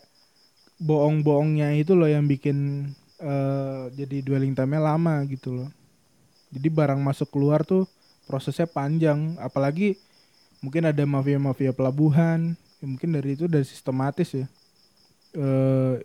[0.77, 5.69] bohong-bohongnya itu loh yang bikin uh, jadi dwelling time-nya lama gitu loh.
[6.53, 7.89] Jadi barang masuk keluar tuh
[8.29, 9.33] prosesnya panjang.
[9.41, 9.97] Apalagi
[10.61, 12.53] mungkin ada mafia-mafia pelabuhan.
[12.77, 14.45] Ya mungkin dari itu dari sistematis ya.
[15.33, 15.97] Uh,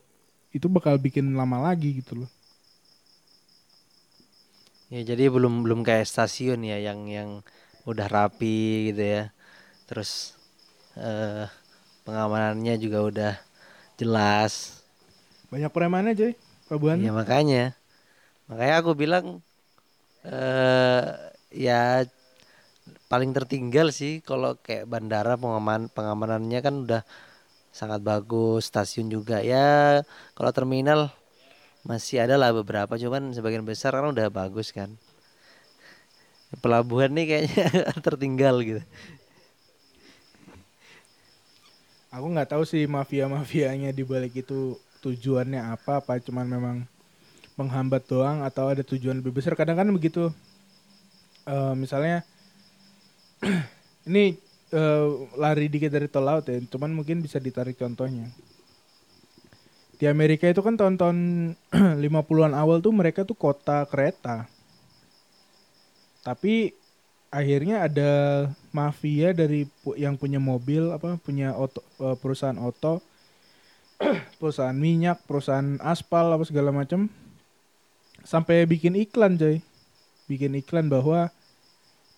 [0.52, 2.30] itu bakal bikin lama lagi gitu loh.
[4.92, 7.40] Ya jadi belum belum kayak stasiun ya yang yang
[7.88, 9.24] udah rapi gitu ya.
[9.88, 10.36] Terus
[11.00, 11.48] eh,
[12.04, 13.32] pengamanannya juga udah
[13.96, 14.84] jelas.
[15.48, 16.32] Banyak premannya Joy,
[16.68, 17.00] pelabuhan.
[17.00, 17.72] Ya makanya.
[18.52, 19.40] Makanya aku bilang
[20.28, 21.08] eh
[21.56, 22.04] ya
[23.08, 27.02] paling tertinggal sih kalau kayak bandara pengaman pengamanannya kan udah
[27.72, 30.00] sangat bagus stasiun juga ya
[30.36, 31.08] kalau terminal
[31.82, 34.94] masih ada lah beberapa cuman sebagian besar kan udah bagus kan
[36.62, 37.66] pelabuhan nih kayaknya
[38.06, 38.82] tertinggal gitu
[42.12, 46.76] Aku nggak tahu sih mafia-mafianya di balik itu tujuannya apa, apa cuman memang
[47.56, 49.56] menghambat doang atau ada tujuan lebih besar.
[49.56, 50.28] Kadang kan begitu.
[51.48, 52.20] Eh, misalnya
[54.12, 54.36] ini
[54.76, 55.06] eh,
[55.40, 58.28] lari dikit dari tol laut ya, cuman mungkin bisa ditarik contohnya.
[60.02, 61.18] Di Amerika itu kan tahun-tahun
[62.02, 64.50] 50-an awal tuh mereka tuh kota kereta.
[66.26, 66.74] Tapi
[67.30, 68.10] akhirnya ada
[68.74, 69.62] mafia dari
[69.94, 72.98] yang punya mobil apa punya oto, eh, perusahaan oto
[74.42, 77.06] perusahaan minyak perusahaan aspal apa segala macam
[78.26, 79.62] sampai bikin iklan coy.
[80.26, 81.30] Bikin iklan bahwa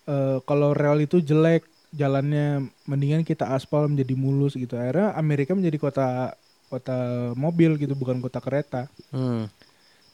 [0.08, 4.72] eh, kalau rel itu jelek jalannya mendingan kita aspal menjadi mulus gitu.
[4.72, 6.32] Akhirnya Amerika menjadi kota
[6.74, 8.90] kota mobil gitu bukan kota kereta.
[9.14, 9.46] Hmm.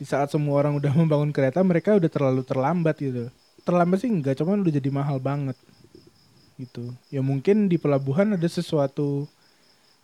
[0.01, 3.29] di saat semua orang udah membangun kereta mereka udah terlalu terlambat gitu.
[3.65, 5.57] Terlambat sih enggak cuman udah jadi mahal banget
[6.57, 6.93] gitu.
[7.13, 9.29] Ya mungkin di pelabuhan ada sesuatu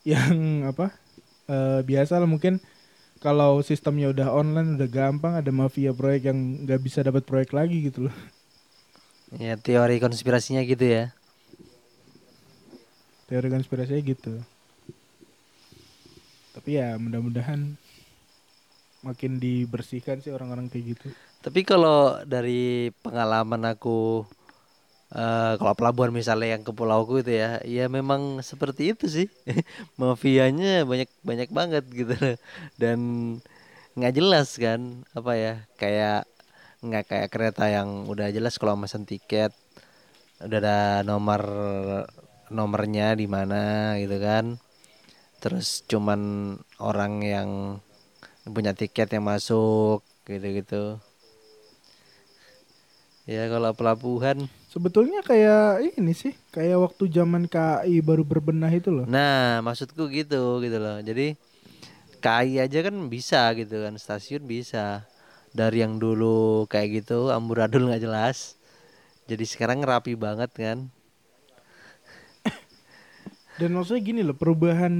[0.04, 0.36] yang
[0.70, 0.92] apa
[1.48, 2.28] eh, biasa lah.
[2.28, 2.60] Mungkin
[3.24, 7.88] kalau sistemnya udah online udah gampang ada mafia proyek yang nggak bisa dapat proyek lagi
[7.88, 8.16] gitu loh.
[9.40, 11.16] Ya teori konspirasinya gitu ya.
[13.26, 14.38] teori konspirasinya gitu
[16.66, 17.78] tapi ya mudah-mudahan
[19.06, 24.26] makin dibersihkan sih orang-orang kayak gitu Tapi kalau dari pengalaman aku
[25.14, 29.28] eh kalau pelabuhan misalnya yang ke pulauku itu ya, ya memang seperti itu sih.
[30.00, 32.14] Mafianya banyak banyak banget gitu.
[32.74, 32.98] Dan
[33.94, 36.26] nggak jelas kan apa ya kayak
[36.82, 39.54] nggak kayak kereta yang udah jelas kalau pesan tiket
[40.42, 41.42] udah ada nomor
[42.50, 44.58] nomornya di mana gitu kan.
[45.46, 46.20] Terus cuman
[46.82, 47.50] orang yang
[48.42, 50.98] punya tiket yang masuk gitu-gitu.
[53.30, 59.06] Ya kalau pelabuhan Sebetulnya kayak ini sih, kayak waktu zaman KAI baru berbenah itu loh.
[59.06, 60.98] Nah, maksudku gitu gitu loh.
[60.98, 61.38] Jadi
[62.18, 65.06] KAI aja kan bisa gitu kan, stasiun bisa.
[65.54, 68.58] Dari yang dulu kayak gitu amburadul nggak jelas.
[69.30, 70.90] Jadi sekarang rapi banget kan.
[73.56, 74.94] Dan maksudnya gini loh, perubahan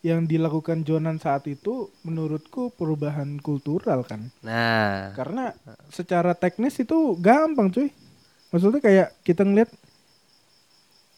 [0.00, 4.32] yang dilakukan Jonan saat itu menurutku perubahan kultural kan.
[4.40, 5.52] Nah, Karena
[5.92, 7.92] secara teknis itu gampang cuy.
[8.50, 9.70] Maksudnya kayak kita ngeliat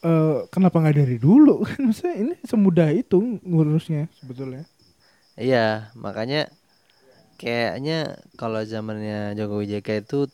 [0.02, 4.66] eh kenapa nggak dari dulu kan maksudnya ini semudah itu ngurusnya sebetulnya.
[5.38, 6.50] iya makanya
[7.38, 10.26] kayaknya kalau zamannya Jokowi JK itu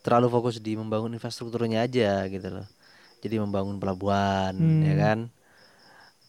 [0.00, 2.66] terlalu fokus di membangun infrastrukturnya aja gitu loh.
[3.20, 5.02] Jadi membangun pelabuhan ya Hmm.
[5.04, 5.18] kan.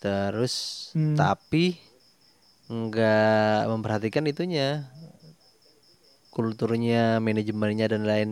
[0.01, 1.13] Terus Hmm.
[1.15, 1.77] tapi
[2.67, 4.89] nggak memperhatikan itunya.
[6.31, 8.29] Kulturnya manajemennya dan lain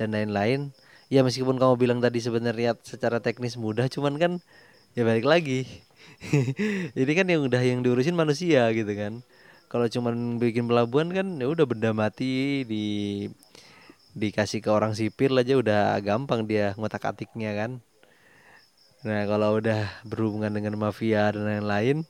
[0.00, 0.74] dan lain-lain.
[1.12, 4.32] Ya meskipun kamu bilang tadi sebenarnya secara teknis mudah cuman kan
[4.98, 5.68] ya balik lagi.
[6.98, 9.20] Jadi kan yang udah yang diurusin manusia gitu kan.
[9.68, 12.84] Kalau cuman bikin pelabuhan kan ya udah benda mati di
[14.14, 17.70] dikasih ke orang sipil aja udah gampang dia ngotak atiknya kan
[19.04, 22.08] nah kalau udah berhubungan dengan mafia dan lain-lain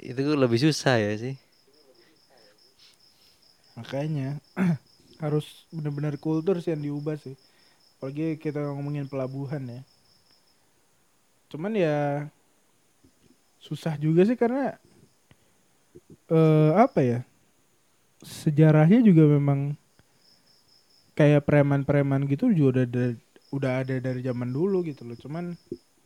[0.00, 1.36] itu lebih susah ya sih
[3.76, 4.40] Makanya
[5.22, 7.36] harus benar-benar kultur sih yang diubah sih.
[7.96, 9.80] Apalagi kita ngomongin pelabuhan ya.
[11.52, 12.26] Cuman ya
[13.60, 14.80] susah juga sih karena
[16.32, 17.20] eh apa ya?
[18.24, 19.76] Sejarahnya juga memang
[21.12, 23.04] kayak preman-preman gitu juga udah ada,
[23.54, 25.18] udah ada dari zaman dulu gitu loh.
[25.18, 25.54] Cuman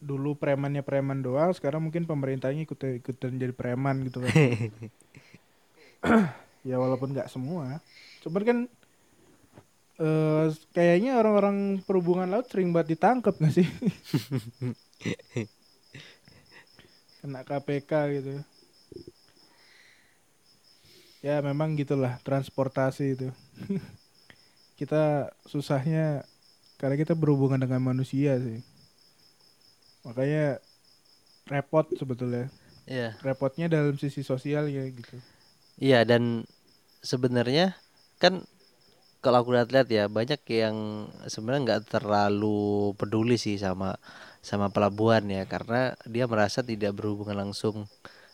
[0.00, 4.32] dulu premannya preman doang, sekarang mungkin pemerintahnya ikut ikutan jadi preman gitu kan.
[6.64, 7.80] ya walaupun nggak semua
[8.20, 8.58] cuman kan
[10.00, 13.68] eh kayaknya orang-orang perhubungan laut sering banget ditangkap nggak sih
[17.20, 18.32] kena KPK gitu
[21.20, 23.28] ya memang gitulah transportasi itu
[24.80, 26.24] kita susahnya
[26.80, 28.64] karena kita berhubungan dengan manusia sih.
[30.08, 30.64] Makanya
[31.52, 32.48] repot sebetulnya.
[32.88, 33.20] Iya.
[33.20, 35.20] Repotnya dalam sisi sosial ya gitu.
[35.76, 36.48] Iya dan
[37.04, 37.76] sebenarnya
[38.16, 38.48] kan
[39.20, 40.76] kalau aku lihat-lihat ya banyak yang
[41.28, 44.00] sebenarnya nggak terlalu peduli sih sama
[44.40, 45.44] sama pelabuhan ya.
[45.44, 47.84] Karena dia merasa tidak berhubungan langsung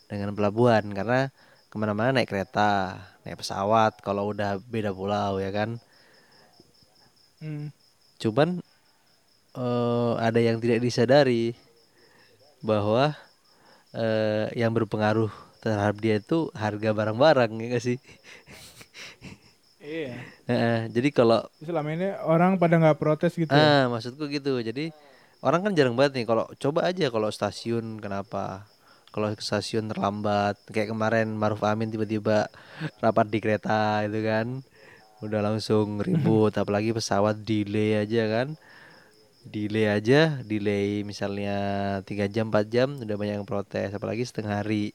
[0.06, 0.86] dengan pelabuhan.
[0.94, 1.34] Karena
[1.66, 2.94] ke mana-mana naik kereta
[3.26, 5.82] naik pesawat kalau udah beda pulau ya kan.
[7.42, 7.74] Hmm.
[8.18, 8.60] Cuman
[9.56, 11.54] eh, ada yang tidak disadari
[12.64, 13.14] bahwa
[13.94, 15.30] eh, yang berpengaruh
[15.62, 17.98] terhadap dia itu harga barang-barang ya nggak sih
[19.86, 20.18] Iya.
[20.50, 23.54] Heeh, jadi kalau Selama ini orang pada nggak protes gitu.
[23.54, 23.62] ya?
[23.62, 24.90] ah maksudku gitu jadi
[25.46, 28.66] orang kan jarang banget nih kalau coba aja kalau stasiun kenapa
[29.14, 32.50] kalau ke stasiun terlambat kayak kemarin Maruf Amin tiba-tiba
[32.98, 34.46] rapat di kereta itu kan
[35.24, 38.48] udah langsung ribut apalagi pesawat delay aja kan.
[39.46, 41.56] Delay aja delay misalnya
[42.02, 44.92] tiga jam 4 jam udah banyak yang protes apalagi setengah hari.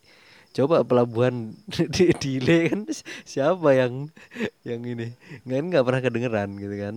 [0.52, 1.56] Coba pelabuhan
[1.96, 2.84] di delay kan
[3.24, 4.12] siapa yang
[4.68, 5.16] yang ini?
[5.48, 6.96] Nggak nggak pernah kedengeran gitu kan.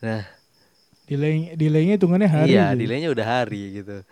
[0.00, 0.22] Nah.
[1.04, 2.80] Delay delaynya hitungannya hari iya sih.
[2.80, 4.08] delaynya udah hari gitu.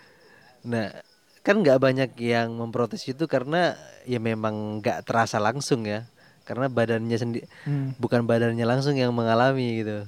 [0.69, 0.93] Nah
[1.41, 6.05] kan nggak banyak yang memprotes itu karena ya memang nggak terasa langsung ya
[6.43, 10.07] karena badannya sendiri Hmm, bukan badannya langsung yang mengalami gitu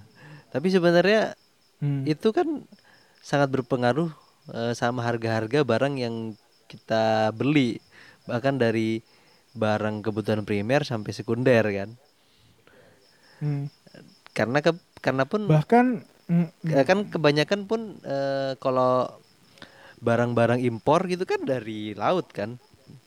[0.50, 1.34] tapi sebenarnya
[1.82, 2.06] hmm.
[2.06, 2.66] itu kan
[3.24, 4.10] sangat berpengaruh
[4.52, 6.34] eh, sama harga-harga barang yang
[6.68, 7.78] kita beli
[8.26, 9.04] bahkan dari
[9.54, 11.90] barang kebutuhan primer sampai sekunder kan
[13.42, 13.68] Hmm.
[14.32, 14.72] karena ke
[15.04, 16.48] karena pun bahkan mm,
[16.86, 19.10] kan kebanyakan pun eh, kalau
[20.00, 22.56] barang-barang impor gitu kan dari laut kan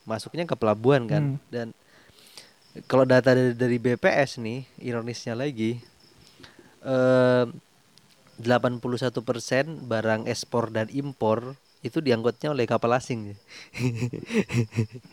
[0.06, 1.42] masuknya ke pelabuhan kan Hmm.
[1.50, 1.68] dan
[2.86, 5.82] kalau data dari, dari BPS nih ironisnya lagi
[6.86, 7.46] eh
[8.38, 13.34] 81% barang ekspor dan impor itu diangkutnya oleh kapal asing.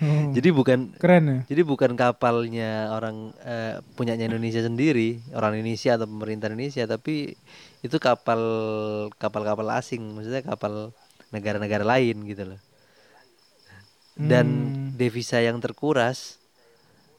[0.05, 5.93] oh, Jadi bukan keren ya jadi bukan kapalnya orang eh, punyanya Indonesia sendiri, orang Indonesia
[6.01, 7.37] atau pemerintah Indonesia, tapi
[7.85, 8.41] itu kapal
[9.21, 10.97] kapal-kapal asing, maksudnya kapal
[11.29, 12.61] negara-negara lain gitu loh.
[14.15, 14.95] Dan Hmm.
[14.95, 16.39] devisa yang terkuras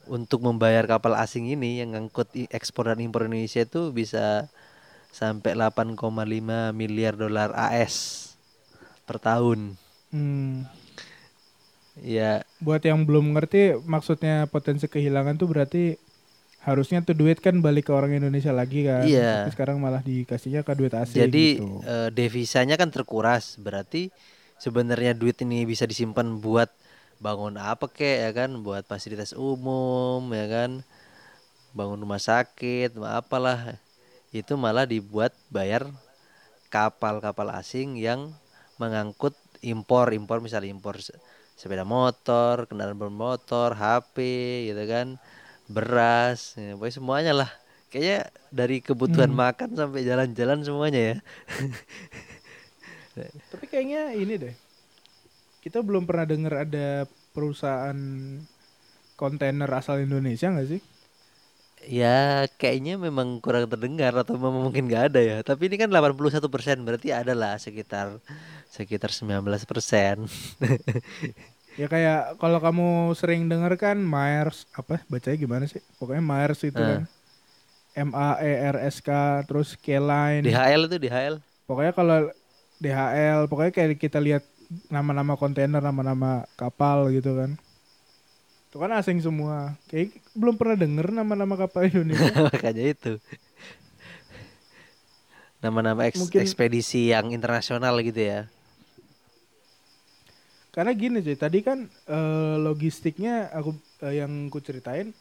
[0.08, 4.48] untuk membayar kapal asing ini yang ngangkut ekspor dan impor Indonesia itu bisa
[5.10, 5.96] sampai 8,5
[6.76, 8.36] miliar dolar AS
[9.08, 9.80] per tahun.
[10.12, 10.68] Hmm.
[11.96, 15.84] Ya, buat yang belum ngerti maksudnya potensi kehilangan tuh berarti
[16.66, 19.46] harusnya tuh duit kan balik ke orang Indonesia lagi kan Iya.
[19.46, 21.86] tapi sekarang malah dikasihnya ke duit asing jadi gitu.
[21.86, 24.10] eh, devisanya kan terkuras, berarti
[24.58, 26.74] sebenarnya duit ini bisa disimpan buat
[27.24, 30.72] bangun apa kek ya kan, buat fasilitas umum ya kan,
[31.78, 33.78] bangun rumah sakit, ma- apalah.
[34.34, 35.88] Itu malah dibuat bayar
[36.74, 38.34] kapal-kapal asing yang
[38.82, 41.16] mengangkut impor, impor misalnya impor se-
[41.56, 44.18] sepeda motor, kendaraan bermotor, HP
[44.72, 45.08] gitu kan,
[45.72, 47.50] beras, ya, pokoknya semuanya lah.
[47.92, 49.32] Kayaknya dari kebutuhan Hmm.
[49.32, 51.18] makan sampai jalan-jalan semuanya ya.
[53.52, 54.56] tapi kayaknya ini deh
[55.66, 57.98] kita belum pernah dengar ada perusahaan
[59.18, 60.82] kontainer asal Indonesia nggak sih
[61.86, 65.38] Ya kayaknya memang kurang terdengar atau memang mungkin nggak ada ya.
[65.46, 68.18] Tapi ini kan 81% berarti ada lah sekitar
[68.74, 70.26] sekitar 19%.
[71.82, 76.74] ya kayak kalau kamu sering denger kan Myers apa bacanya gimana sih pokoknya Myers itu
[76.74, 76.88] Eh.
[76.90, 77.02] kan
[77.96, 79.10] M A E R S K
[79.46, 81.36] terus K-Line DHL itu DHL.
[81.70, 82.18] Pokoknya kalau
[82.82, 84.42] DHL, pokoknya kayak kita lihat
[84.88, 87.58] nama-nama kontainer, nama-nama kapal gitu kan.
[88.68, 89.78] Itu kan asing semua.
[89.86, 92.32] Kayak belum pernah denger nama-nama kapal Indonesia.
[92.50, 93.14] Makanya itu.
[95.60, 98.42] Nama-nama eks- Mungkin- ekspedisi yang internasional gitu ya.
[100.70, 103.72] Karena gini sih, tadi kan eh, logistiknya aku
[104.04, 105.16] eh, yang ku ceritain,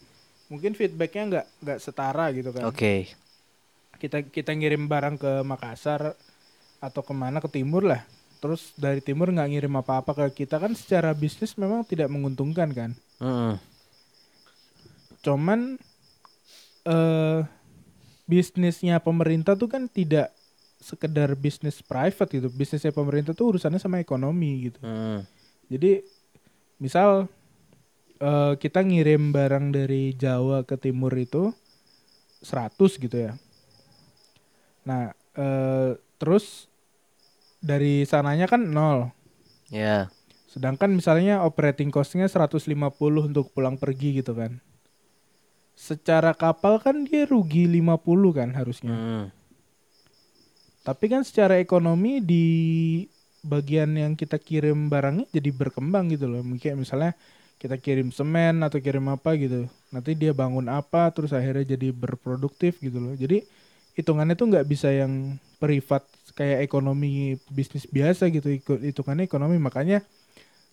[0.50, 2.66] mungkin feedbacknya nggak nggak setara gitu kan.
[2.66, 3.14] Oke.
[3.94, 6.18] Kita kita ngirim barang ke Makassar
[6.82, 8.02] atau ke mana ke timur lah.
[8.44, 12.90] Terus dari timur nggak ngirim apa-apa ke kita kan secara bisnis memang tidak menguntungkan kan.
[13.16, 13.56] Mm-mm.
[15.24, 15.80] Cuman
[16.84, 17.40] eh
[18.28, 20.28] bisnisnya pemerintah tuh kan tidak
[20.76, 22.52] sekedar bisnis private gitu.
[22.52, 24.76] Bisnisnya pemerintah tuh urusannya sama ekonomi gitu.
[24.84, 25.24] Mm.
[25.72, 26.04] Jadi
[26.76, 27.32] misal
[28.20, 31.48] eh kita ngirim barang dari Jawa ke timur itu
[32.44, 33.32] 100 gitu ya.
[34.84, 36.68] Nah, eh terus
[37.64, 39.08] dari sananya kan nol.
[39.72, 40.12] Ya.
[40.52, 42.68] Sedangkan misalnya operating cost-nya 150
[43.00, 44.60] untuk pulang pergi gitu kan.
[45.74, 47.98] Secara kapal kan dia rugi 50
[48.36, 48.94] kan harusnya.
[48.94, 49.26] Mm.
[50.84, 52.46] Tapi kan secara ekonomi di
[53.40, 56.44] bagian yang kita kirim barangnya jadi berkembang gitu loh.
[56.44, 57.16] Mungkin misalnya
[57.58, 59.66] kita kirim semen atau kirim apa gitu.
[59.88, 63.16] Nanti dia bangun apa terus akhirnya jadi berproduktif gitu loh.
[63.16, 63.42] Jadi
[63.98, 66.04] hitungannya tuh nggak bisa yang privat
[66.34, 69.56] kayak ekonomi bisnis biasa gitu ikut hitungannya ekonomi.
[69.58, 70.02] Makanya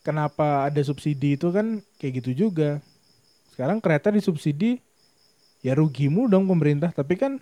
[0.02, 2.82] kenapa ada subsidi itu kan kayak gitu juga.
[3.54, 4.82] Sekarang kereta disubsidi
[5.62, 6.90] ya rugimu dong pemerintah.
[6.90, 7.38] Tapi kan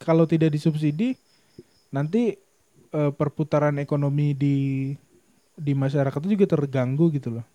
[0.00, 1.14] kalau tidak disubsidi
[1.92, 2.40] nanti
[2.90, 4.56] eh, perputaran ekonomi di
[5.60, 7.46] di masyarakat itu juga terganggu gitu loh.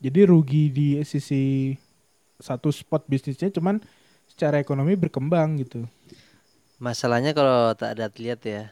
[0.00, 1.74] Jadi rugi di sisi
[2.38, 3.82] satu spot bisnisnya cuman
[4.30, 5.82] secara ekonomi berkembang gitu
[6.78, 8.70] Masalahnya kalau tak ada lihat ya,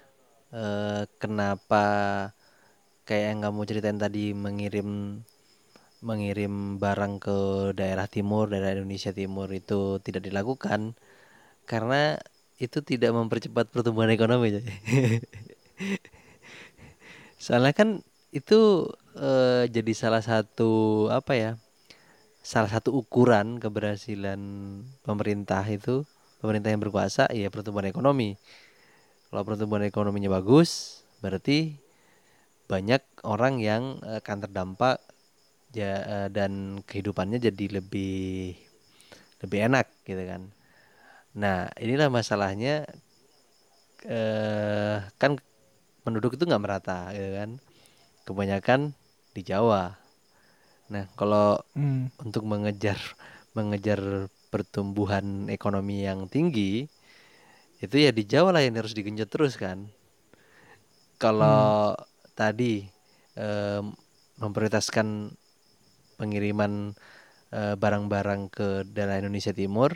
[0.55, 1.85] eh, kenapa
[3.07, 5.23] kayak yang kamu ceritain tadi mengirim
[6.09, 7.39] mengirim barang ke
[7.79, 10.95] daerah timur, daerah Indonesia Timur itu tidak dilakukan
[11.71, 12.21] karena
[12.63, 14.49] itu tidak mempercepat pertumbuhan ekonomi.
[17.45, 17.89] Soalnya kan
[18.33, 21.53] itu eh, jadi salah satu apa ya?
[22.47, 24.41] Salah satu ukuran keberhasilan
[25.03, 26.07] pemerintah itu,
[26.47, 28.39] pemerintah yang berkuasa ya pertumbuhan ekonomi.
[29.35, 31.75] Kalau pertumbuhan ekonominya bagus, berarti
[32.71, 35.03] banyak orang yang eh, akan terdampak
[35.75, 38.55] ya dan kehidupannya jadi lebih
[39.45, 40.49] lebih enak gitu kan.
[41.37, 42.89] Nah, inilah masalahnya
[44.07, 45.37] eh kan
[46.07, 47.51] penduduk itu nggak merata gitu kan.
[48.25, 48.81] Kebanyakan
[49.37, 49.99] di Jawa.
[50.89, 52.09] Nah, kalau Hmm.
[52.23, 52.97] untuk mengejar
[53.57, 56.87] mengejar pertumbuhan ekonomi yang tinggi
[57.77, 59.85] itu ya di Jawa lah yang harus digenjot terus kan.
[61.17, 61.97] Kalau
[62.37, 62.85] tadi
[63.37, 63.93] em,
[64.41, 65.33] memprioritaskan
[66.17, 66.93] pengiriman
[67.53, 69.93] eh, barang-barang ke daerah Indonesia Timur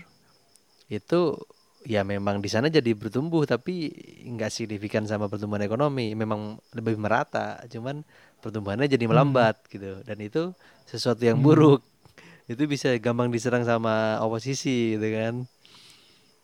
[0.93, 1.37] itu
[1.81, 3.89] ya memang di sana jadi bertumbuh tapi
[4.29, 6.13] nggak signifikan sama pertumbuhan ekonomi.
[6.13, 8.05] Memang lebih merata cuman
[8.45, 10.05] pertumbuhannya jadi melambat gitu.
[10.05, 10.53] Dan itu
[10.85, 11.90] sesuatu yang buruk
[12.51, 15.35] itu bisa gampang diserang sama oposisi gitu kan?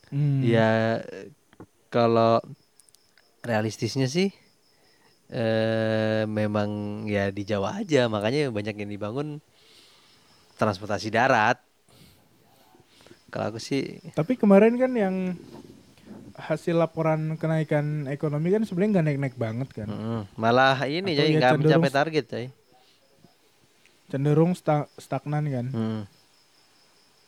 [0.06, 0.38] Hmm.
[0.46, 1.02] ya
[1.90, 2.38] kalau
[3.42, 4.30] realistisnya sih
[5.34, 8.06] eh memang ya di Jawa aja.
[8.06, 9.42] Makanya banyak yang dibangun
[10.54, 11.58] transportasi darat.
[13.34, 15.34] Kalau aku sih Tapi kemarin kan yang
[16.36, 19.88] hasil laporan kenaikan ekonomi kan sebenarnya nggak naik-naik banget kan.
[19.88, 22.46] mm, malah ini Atau jadi ya nggak mencapai target coy
[24.06, 25.66] Cenderung sta- stagnan kan.
[25.70, 26.02] Hmm.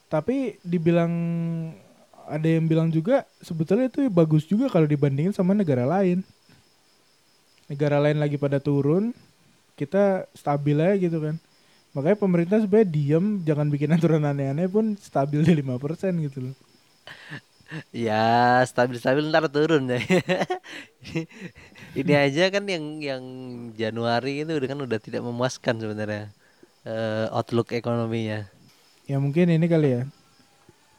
[0.09, 1.11] Tapi dibilang
[2.29, 6.21] ada yang bilang juga sebetulnya itu bagus juga kalau dibandingin sama negara lain.
[7.69, 9.13] Negara lain lagi pada turun,
[9.77, 11.35] kita stabil aja gitu kan.
[11.93, 16.55] Makanya pemerintah sebenarnya diem, jangan bikin aturan aneh-aneh pun stabil di 5% gitu loh.
[17.93, 20.01] Ya stabil-stabil ntar turun deh.
[21.99, 23.23] Ini aja kan yang yang
[23.77, 26.33] Januari itu udah kan udah tidak memuaskan sebenarnya
[26.85, 28.47] eh, outlook ekonominya.
[29.09, 30.03] Ya mungkin ini kali ya.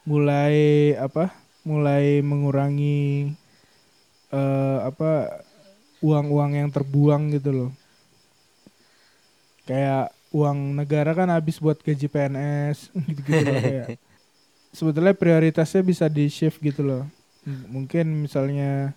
[0.03, 0.55] Mulai
[0.97, 1.31] apa?
[1.61, 3.31] Mulai mengurangi
[4.31, 5.43] eh apa
[6.01, 7.71] uang-uang yang terbuang gitu loh.
[9.69, 13.87] Kayak uang negara kan habis buat gaji PNS gitu-gitu loh kayak.
[14.71, 17.03] Sebetulnya prioritasnya bisa di shift gitu loh.
[17.45, 18.95] Mungkin misalnya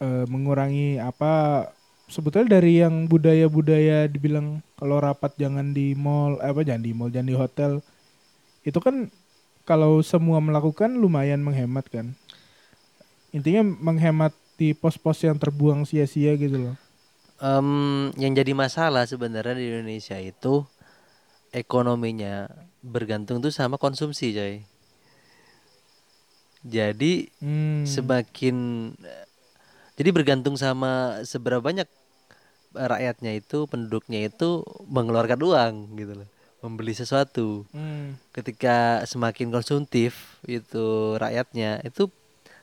[0.00, 1.66] eh, mengurangi apa
[2.06, 7.10] sebetulnya dari yang budaya-budaya dibilang kalau rapat jangan di mall eh, apa jangan di mall
[7.10, 7.72] jangan di hotel
[8.62, 9.10] itu kan
[9.66, 12.14] kalau semua melakukan lumayan menghemat kan
[13.34, 16.76] intinya menghemat di pos-pos yang terbuang sia-sia gitu loh
[17.36, 17.68] Em,
[18.16, 20.64] yang jadi masalah sebenarnya di Indonesia itu
[21.52, 22.48] ekonominya
[22.80, 24.64] bergantung tuh sama konsumsi, coy.
[26.64, 27.84] Jadi hmm.
[27.84, 28.56] semakin
[29.96, 31.88] jadi bergantung sama seberapa banyak
[32.76, 36.28] eh, rakyatnya itu penduduknya itu mengeluarkan uang gitu loh.
[36.64, 37.64] Membeli sesuatu.
[37.72, 38.16] Hmm.
[38.32, 42.08] ketika semakin konsumtif itu rakyatnya itu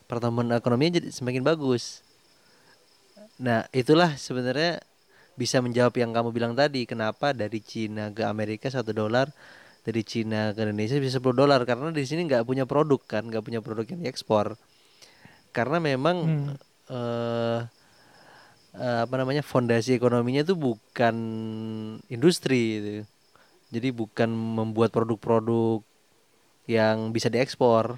[0.10, 2.06] pertumbuhan ekonominya jadi semakin bagus.
[3.42, 4.82] Nah itulah sebenarnya
[5.34, 6.86] bisa menjawab yang kamu bilang tadi.
[6.86, 9.34] Kenapa dari Cina ke Amerika satu dolar
[9.82, 11.66] dari Cina ke Indonesia bisa 10 dolar?
[11.66, 14.54] Karena di sini nggak punya produk kan nggak punya produk yang diekspor.
[15.50, 16.54] Karena memang Hmm.
[16.94, 17.60] Eh
[18.78, 21.16] eh, apa namanya fondasi ekonominya itu bukan
[22.08, 22.92] industri gitu.
[23.74, 25.82] Jadi bukan membuat produk-produk
[26.70, 27.98] yang bisa diekspor.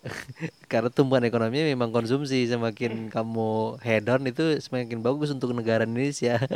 [0.70, 6.40] Karena tumbuhan ekonominya memang konsumsi semakin kamu hedon itu semakin bagus untuk negara Indonesia.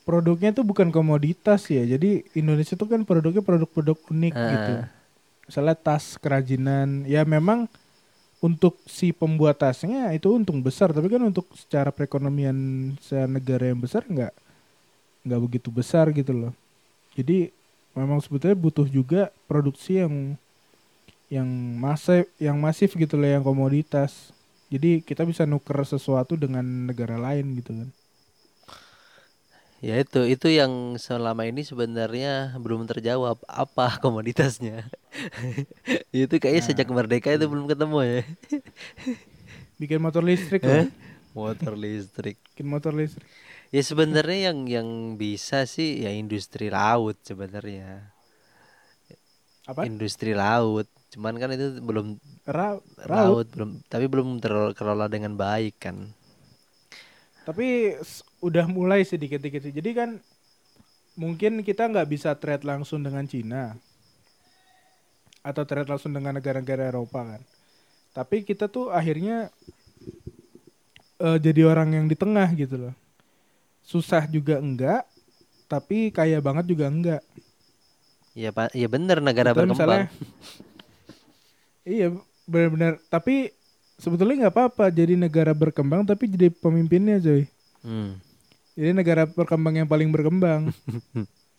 [0.00, 4.48] produknya tuh bukan komoditas ya jadi Indonesia tuh kan produknya produk-produk unik Ah.
[4.50, 4.72] gitu
[5.46, 7.70] misalnya tas kerajinan ya memang
[8.40, 10.90] untuk si pembuat tasnya itu untung besar.
[10.96, 12.56] Tapi kan untuk secara perekonomian
[13.28, 14.32] negara yang besar nggak
[15.28, 16.52] nggak begitu besar gitu loh.
[17.14, 17.52] Jadi
[17.92, 20.34] memang sebetulnya butuh juga produksi yang
[21.30, 21.46] yang
[21.78, 24.32] masif yang masif gitu loh yang komoditas.
[24.70, 27.90] Jadi kita bisa nuker sesuatu dengan negara lain gitu kan
[29.80, 34.84] ya itu itu yang selama ini sebenarnya belum terjawab apa komoditasnya.
[36.14, 38.20] itu kayaknya sejak merdeka itu belum ketemu ya.
[39.80, 40.84] bikin motor listrik loh
[41.34, 42.38] Motor listrik.
[42.54, 43.26] bikin motor listrik
[43.74, 44.88] Ya sebenarnya yang yang
[45.22, 48.10] bisa sih ya industri laut sebenarnya.
[49.66, 50.86] apa Industri laut.
[51.12, 52.06] Cuman kan itu belum
[52.46, 55.96] Ra- laut belum tapi belum terkelola dengan baik kan.
[57.50, 57.98] Tapi
[58.38, 59.74] udah mulai sedikit-sedikit sih.
[59.74, 60.10] Jadi kan
[61.18, 63.74] mungkin kita nggak bisa trade langsung dengan Cina
[65.42, 67.42] atau trade langsung dengan negara-negara Eropa kan.
[68.14, 69.50] Tapi kita tuh akhirnya
[71.18, 72.94] eh, jadi orang yang di tengah gitu loh.
[73.82, 75.02] Susah juga enggak,
[75.66, 77.22] tapi kaya banget juga enggak.
[78.30, 80.06] Ya pak, ya bener negara Kita berkembang.
[80.06, 80.08] misalnya-
[81.82, 82.14] Iya
[82.46, 83.02] benar-benar.
[83.10, 83.50] Tapi
[84.00, 87.44] sebetulnya nggak apa-apa jadi negara berkembang tapi jadi pemimpinnya coy.
[87.84, 88.16] Hmm.
[88.74, 90.72] Jadi negara berkembang yang paling berkembang.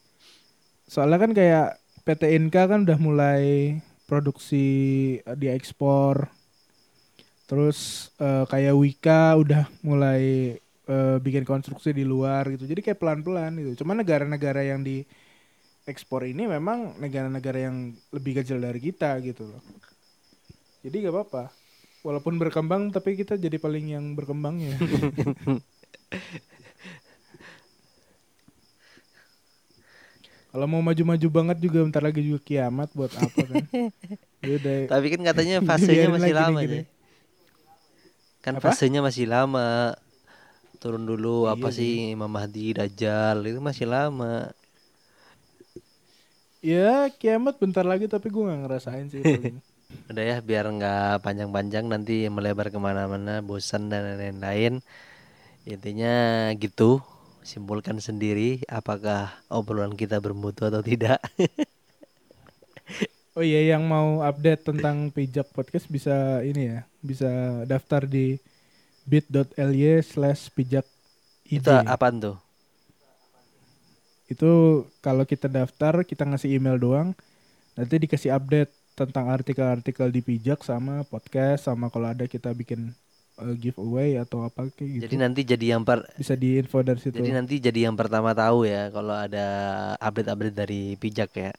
[0.92, 3.78] Soalnya kan kayak PT Inka kan udah mulai
[4.10, 4.66] produksi
[5.22, 6.28] eh, diekspor.
[7.46, 10.58] Terus eh, kayak Wika udah mulai
[10.90, 12.66] eh, bikin konstruksi di luar gitu.
[12.66, 13.86] Jadi kayak pelan-pelan gitu.
[13.86, 15.06] Cuma negara-negara yang di
[15.86, 19.62] ekspor ini memang negara-negara yang lebih kecil dari kita gitu loh.
[20.82, 21.61] Jadi gak apa-apa.
[22.02, 24.74] Walaupun berkembang tapi kita jadi paling yang berkembangnya.
[30.52, 33.66] Kalau mau maju-maju banget juga bentar lagi juga kiamat buat apa kan?
[34.42, 34.78] Ya udah.
[34.90, 36.66] Tapi kan katanya fasenya masih lama nih.
[36.66, 36.80] gini.
[38.42, 38.74] Kan Apa?
[38.74, 39.94] fasenya masih lama.
[40.82, 44.50] Turun dulu Iya apa sih Imam Mahdi Dajjal itu masih lama.
[46.66, 49.22] Ya kiamat bentar lagi tapi gue nggak ngerasain sih.
[50.12, 54.84] Udah ya biar nggak panjang-panjang nanti melebar ke mana-mana, bosan dan lain-lain.
[55.64, 57.00] Intinya gitu.
[57.42, 61.18] Simpulkan sendiri apakah obrolan kita bermutu atau tidak.
[63.32, 68.36] Oh iya yang mau update tentang pijak podcast bisa ini ya, bisa daftar di
[69.08, 70.84] bit.ly slash pijak.
[71.48, 72.36] Itu apaan tuh?
[74.28, 77.16] Itu kalau kita daftar kita ngasih email doang,
[77.80, 82.92] nanti dikasih update tentang artikel-artikel di pijak sama podcast sama kalau ada kita bikin
[83.40, 85.04] uh, giveaway atau apa kayak gitu.
[85.08, 87.16] Jadi nanti jadi yang per bisa di info dari situ.
[87.16, 89.46] jadi nanti jadi yang pertama tahu ya kalau ada
[89.98, 91.52] update-update dari pijak ya.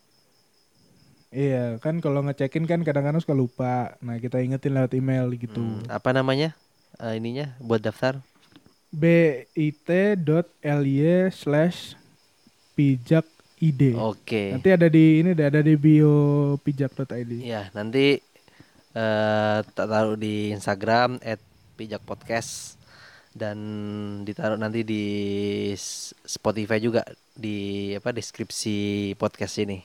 [1.33, 3.97] Iya, kan kalau ngecekin kan kadang-kadang suka lupa.
[4.05, 5.64] Nah, kita ingetin lewat email gitu.
[5.64, 6.53] Hmm, apa namanya?
[7.01, 8.20] Eh, ininya buat daftar?
[8.93, 9.72] bit.ly
[11.33, 11.97] slash
[12.76, 13.24] pijak
[13.62, 13.94] id.
[13.94, 14.58] Oke.
[14.58, 17.32] Nanti ada di ini ada di bio pijak.id.
[17.46, 18.18] Ya, nanti
[18.92, 21.22] eh tak taruh di Instagram
[21.78, 22.76] @pijakpodcast
[23.32, 23.56] dan
[24.28, 25.04] ditaruh nanti di
[26.26, 27.00] Spotify juga
[27.32, 29.80] di apa deskripsi podcast ini.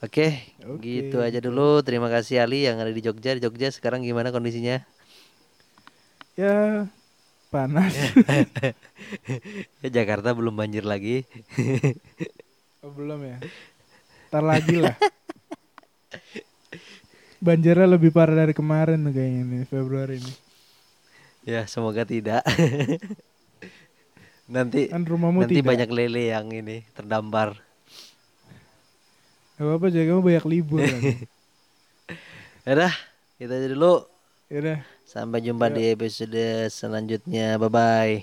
[0.00, 1.84] Oke, Oke, gitu aja dulu.
[1.84, 3.36] Terima kasih Ali yang ada di Jogja.
[3.36, 4.80] Di Jogja sekarang gimana kondisinya?
[6.38, 6.88] Ya
[7.52, 7.92] panas.
[9.80, 11.24] Ya Jakarta belum banjir lagi.
[12.80, 13.36] Oh, belum ya.
[14.32, 14.96] Ntar lagi lah.
[17.40, 20.32] Banjirnya lebih parah dari kemarin tuh kayaknya nih Februari ini.
[21.48, 22.44] ya, semoga tidak.
[24.50, 25.68] nanti Kan rumahmu nanti tidak.
[25.72, 27.56] banyak lele yang ini terdampar.
[29.56, 31.00] Gak apa-apa jadi kamu banyak libur kan.
[32.68, 32.94] Yaudah,
[33.36, 34.04] kita aja dulu.
[34.48, 34.78] Yaudah.
[35.04, 37.56] Sampai jumpa di episode selanjutnya.
[37.56, 38.14] Bye bye.